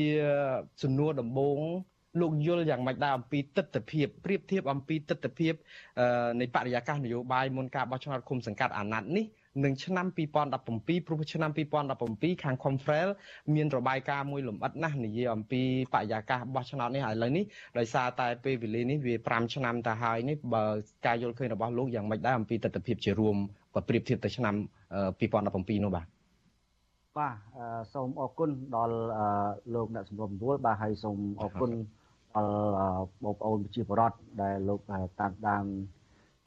[0.83, 1.61] សំណួរដំបូង
[2.20, 5.51] លោកយល់យ៉ាងម៉េចដែរអំពីទស្សនវិជ្ជាប្រៀបធៀបអំពីទស្សនវិជ្ជា
[6.41, 9.26] នៃបរិយាកាសនយោបាយមុនការបោះឆ្នោតគុំសង្កាត់អាណត្តិនេះ
[9.64, 11.51] នឹងឆ្នាំ2017ព្រោះឆ្នាំ
[11.97, 13.09] 2017ខាង Confrel
[13.55, 15.62] មានរបាយការណ៍មួយលម្អិតណាស់និយាយអំពី
[15.95, 17.45] បរិយាកាសបោះឆ្នោតនេះហើយឥឡូវនេះ
[17.78, 20.64] ដោយសារតែពេលវេលានេះវា5ឆ្នាំទៅហើយនេះបើ
[21.07, 23.37] ការយល់ឃើញរបស់លោកយ៉ាងម៉េចដែរអំពីទស្សនវិជ្ជាជារួម
[23.74, 24.55] បើប្រៀបធៀបទៅឆ្នាំ
[25.20, 26.20] 2017នោះបាទ
[27.19, 27.35] បាទ
[27.95, 28.97] សូមអរគុណដល់
[29.75, 31.71] លោកអ្នកសម្របសម្រួលបាទហើយសូមអរគុណ
[32.37, 35.65] ដល់បងប្អូនប្រជាពលរដ្ឋដែលលោកតាមដាន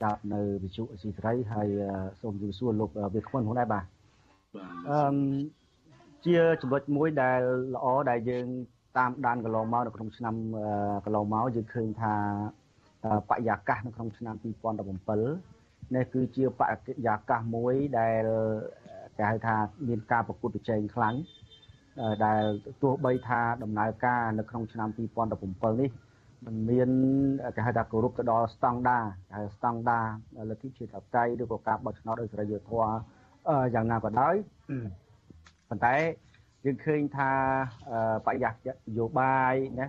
[0.03, 1.67] ចាប់នៅវិទ្យុអស៊ីសេរីហើយ
[2.21, 3.85] សូមជម្រាបសួរលោកវាខ្វិនផងដែរបាទ
[4.89, 4.99] អឺ
[6.25, 7.41] ជាចំណុចមួយដែល
[7.75, 8.47] ល្អដែលយើង
[8.97, 10.35] តាមដានកន្លងមកនៅក្នុងឆ្នាំ
[11.05, 12.13] កន្លងមកយើងឃើញថា
[13.29, 18.23] បរិយាកាសនៅក្នុងឆ្នាំ2017នេះគឺជាបរិយាកាសមួយដែល
[19.17, 19.55] គេហៅថា
[19.87, 21.15] មានការប្រកួតប្រជែងខ្លាំង
[22.25, 22.43] ដែល
[22.81, 25.89] ទោះបីថាដំណើរការនៅក្នុងឆ្នាំ2017នេះ
[26.45, 26.89] มันមាន
[27.55, 28.99] គេហៅថាគោរពទៅដល់ស្តង់ដា
[29.35, 30.01] ហើយស្តង់ដា
[30.49, 32.89] លទ្ធិជាតិអបតៃឬក៏ការបោះឆ្នោតដោយសេរីយុត្តិធម៌
[33.73, 34.35] យ៉ាងណាក៏ដោយ
[35.69, 35.95] ប៉ុន្តែ
[36.65, 37.31] យើងឃើញថា
[38.25, 38.49] បរិយា
[38.97, 39.87] យោបាយណា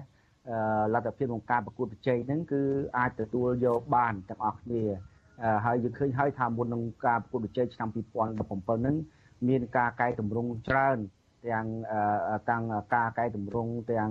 [0.94, 2.62] លទ្ធភាពក្នុងការប្រកួតប្រជែងហ្នឹងគឺ
[2.98, 4.82] អាចទទួលយកបានទាំងអស់គ្នា
[5.64, 8.96] ហើយយើងឃើញហើយថាមុននឹងការប្រកួតប្រជែងឆ្នាំ2017ហ្នឹង
[9.48, 10.98] មានការកែតម្រង់ច្រើន
[11.46, 11.66] ទាំង
[12.50, 12.62] ទាំង
[12.94, 14.10] ការកែតម្រង់ទាំង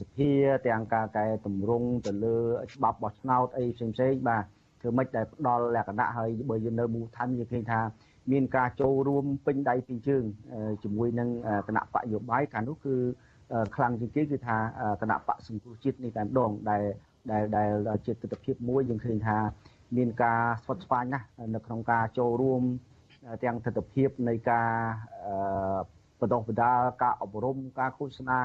[0.00, 0.30] សភា
[0.68, 2.36] ទាំងការកែតម្រង់ទៅលើ
[2.74, 4.44] ច្បាប់បោះឆ្នោតអីផ្សេងផ្សេងបាទ
[4.80, 7.80] ធ្វើម៉េចដែលផ្ដល់លក្ខណៈហើយបើយើងនៅមូលដ្ឋានយើងឃើញថា
[8.32, 10.24] មានការចូលរួមពេញដៃពីរជើង
[10.82, 11.28] ជាមួយនឹង
[11.68, 12.94] គណៈបកយោបាយកាលនោះគឺ
[13.74, 14.56] ខ្លាំងជាងគេគឺថា
[15.00, 16.82] គណៈបកសង្គ្រោះជាតិនេះតែម្ដងដែល
[17.30, 19.36] ដែលដែលជាទស្សនវិជ្ជាមួយយើងឃើញថា
[19.96, 22.62] មានការស្វិតស្វាញណាស់នៅក្នុងការចូលរួម
[23.44, 24.68] ទាំងទស្សនវិជ្ជានៃការ
[26.20, 28.40] បណ្ដុះបណ្ដាលការអប់រំការឃោសនា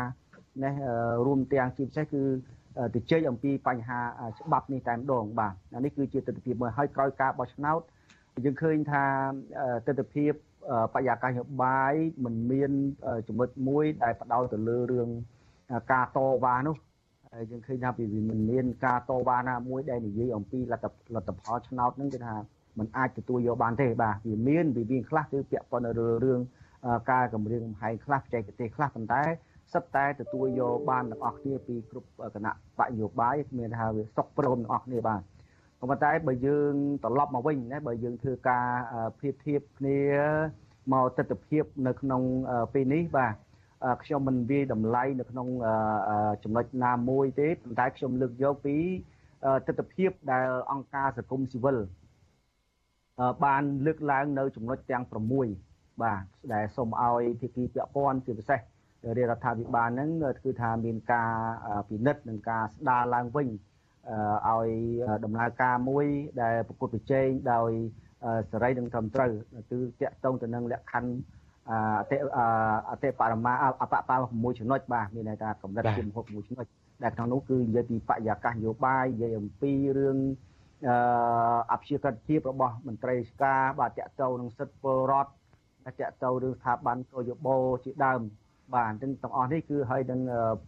[0.64, 0.74] នេះ
[1.26, 2.24] រួមទាំងជាពិសេសគឺ
[2.96, 4.00] ទៅជែកអំពីបញ្ហា
[4.40, 5.54] ច្បាប់នេះតែម្ដងបាទ
[5.86, 7.82] នេះគឺជាទស្សនវិជ្ជាមួយហើយក្រោយការបោះឆ្នោត
[8.46, 9.04] យើងឃើញថា
[9.88, 10.26] ទស្សនវិជ្ជា
[10.94, 11.94] បរិយាកាសនយោបាយ
[12.24, 12.72] មិនមាន
[13.28, 15.10] ចំណុចមួយដែលផ្ដោតទៅលើរឿង
[15.92, 16.76] ការតវ៉ានោះ
[17.52, 22.36] យើងឃើញថាពីមិនមានការតវ៉ាណាមួយដែលនិយាយអំពីលទ្ធលទ្ធផលឆ្នោតហ្នឹងគឺថា
[22.78, 25.92] มันអាចទទួលយកបានទេបាទវាមានវាមានខ្លះគឺពាក់ព័ន្ធទៅ
[26.24, 26.40] រឿង
[27.12, 29.22] ការគម្រាមកំហែងខ្លះបច្ចេកទេសខ្លះប៉ុន្តែ
[29.74, 35.22] សិតតែទទួលយកបានទាំងអស់គ្នាពីគ្រប់គណៈបកយោបាយមានថាវាសុខព្រមទាំងអស់គ្នាបាទ
[35.80, 36.74] ប៉ុន្តែបើយើង
[37.04, 38.68] ត្រឡប់មកវិញណាបើយើងធ្វើការ
[39.20, 40.00] ប្រៀបធៀបគ្នា
[40.94, 42.22] មកទស្សនវិជ្ជានៅក្នុង
[42.74, 43.34] ពេលនេះបាទ
[44.04, 45.48] ខ្ញុំមិនវាយតម្លៃនៅក្នុង
[46.44, 48.78] ចំណុចណាមួយទេប៉ុន្តែខ្ញុំលើកយកពី
[49.68, 51.78] ទស្សនវិជ្ជាដែលអង្គការសង្គមស៊ីវិល
[53.46, 55.04] បានលើកឡើងនៅចំណុចទាំង
[55.54, 56.24] 6បាទ
[56.54, 58.60] ដែលសូមឲ្យភាគីពាក់ព័ន្ធជាពិសេស
[59.18, 60.10] រាជរដ្ឋាភិបាលហ្នឹង
[60.46, 61.32] គឺថាមានការ
[61.90, 63.48] ពិនិត្យនិងការស្ដារឡើងវិញ
[64.48, 64.70] ឲ្យ
[65.26, 66.06] ដំណើរការមួយ
[66.42, 67.72] ដែលប្រកួតប្រជែងដោយ
[68.52, 69.32] សេរីនិងត្រឹមត្រូវ
[69.72, 71.12] គឺតាក់ទងទៅនឹងលក្ខខណ្ឌ
[71.70, 71.74] អ
[72.12, 72.18] តិ
[72.90, 76.66] អតិបរមាអបប6ចំណុចបាទមានន័យថាកម្រិតជា6ចំណុច
[77.04, 80.18] ដែលក្នុងនោះគឺនិយាយពីបរិយាកាសនយោបាយនិយាយអំពីរឿង
[81.72, 85.32] អភិជាក្រិតភាពរបស់មន្ត្រីរាជការបាទតកតៅនឹងសិទ្ធិពលរដ្ឋត
[86.00, 87.56] កតៅរឿងស្ថាប័នកយបោ
[87.86, 88.22] ជាដើម
[88.76, 90.20] បាទទាំងទាំងអស់នេះគឺឲ្យនឹង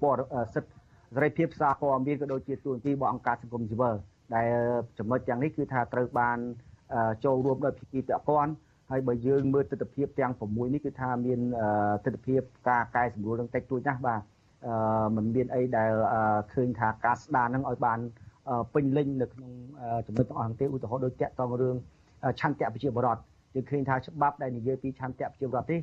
[0.02, 0.22] ព័ត៌
[0.54, 0.74] សិទ្ធិ
[1.16, 3.96] សេរីភាពសារព័ត៌មានក៏ដូចជាទូនទីរបស់អង្គការសង្គមស៊ីវិល
[4.36, 4.48] ដែល
[4.98, 6.38] ចំណុចទាំងនេះគឺថាត្រូវបាន
[7.26, 8.52] ចូលរួមដោយភាគីពាក់ព័ន្ធ
[8.91, 11.41] ហើយបើយើងមើលទស្សនវិជ្ជាទាំង6នេះគឺថាមាន
[12.05, 12.37] ទស្សនវិជ្ជា
[12.69, 14.21] ការកែសម្រួលនឹងតិចតួចណាស់បាទ
[14.67, 15.91] អឺมันមានអីដែល
[16.53, 17.99] ឃើញថាការស្ដារនឹងឲ្យបាន
[18.75, 19.53] ពេញលេញនៅក្នុង
[20.07, 21.77] ចំណុចទាំងអស់ទេឧទាហរណ៍ដូចតាក់ទងរឿង
[22.41, 23.19] ឆន្ទៈប្រជាបរត
[23.55, 25.81] យើងឃើញថាច្បាប់ដែលនិយាយពីឆន្ទៈប្រជាបរតនេះ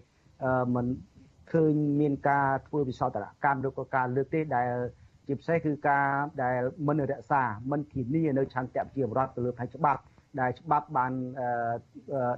[0.75, 0.85] มัน
[1.51, 4.69] ឃើញមានការធ្វើវិសោធនកម្មឬក៏ការលើកទេដែល
[5.27, 6.05] ជាពិសេសគឺការ
[6.43, 10.01] ដែលមិនរក្សាមិនធានានៅឆន្ទៈប្រជាពលរដ្ឋទៅលើផ្នែកច្បាប់
[10.40, 11.12] ដែលច្បាប់បាន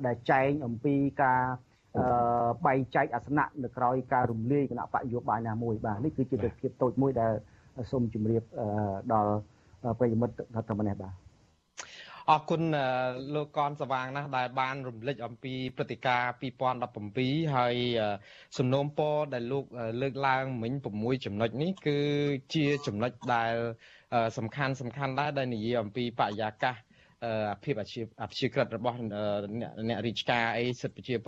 [0.07, 1.41] ដែលចែងអំពីការ
[2.67, 7.33] បែងចែកអាសនៈនៅក្រោយការរំលាយគណៈបកនយោបាយណាមួយបាទនេះគឺជាទស្សនវិជ្ជាតូចមួយដែល
[7.91, 8.43] សូមជម្រាប
[9.13, 9.33] ដល់
[9.99, 10.35] ប្រិយមិត្ត
[10.69, 11.15] ថាប៉ុណ្ណេះបាទ
[12.31, 12.63] អរគុណ
[13.35, 16.33] លោកកនសវាងណាស់ដែលបានរំលឹកអំពីព្រឹត្តិការណ៍
[16.95, 17.77] 2017ហើយ
[18.59, 19.65] សំណូមពរដែលលោក
[20.03, 21.99] លើកឡើងមិញ6ចំណុចនេះគឺ
[22.55, 23.55] ជាចំណុចដែល
[24.39, 26.77] សំខាន់សំខាន់ដែរដែលនិយាយអំពីបរិយាកាស
[27.64, 28.97] ភាពអាជីវអព្យាក្រឹតរបស់
[29.89, 31.14] អ្នករាជការអីសិទ្ធិប្រជា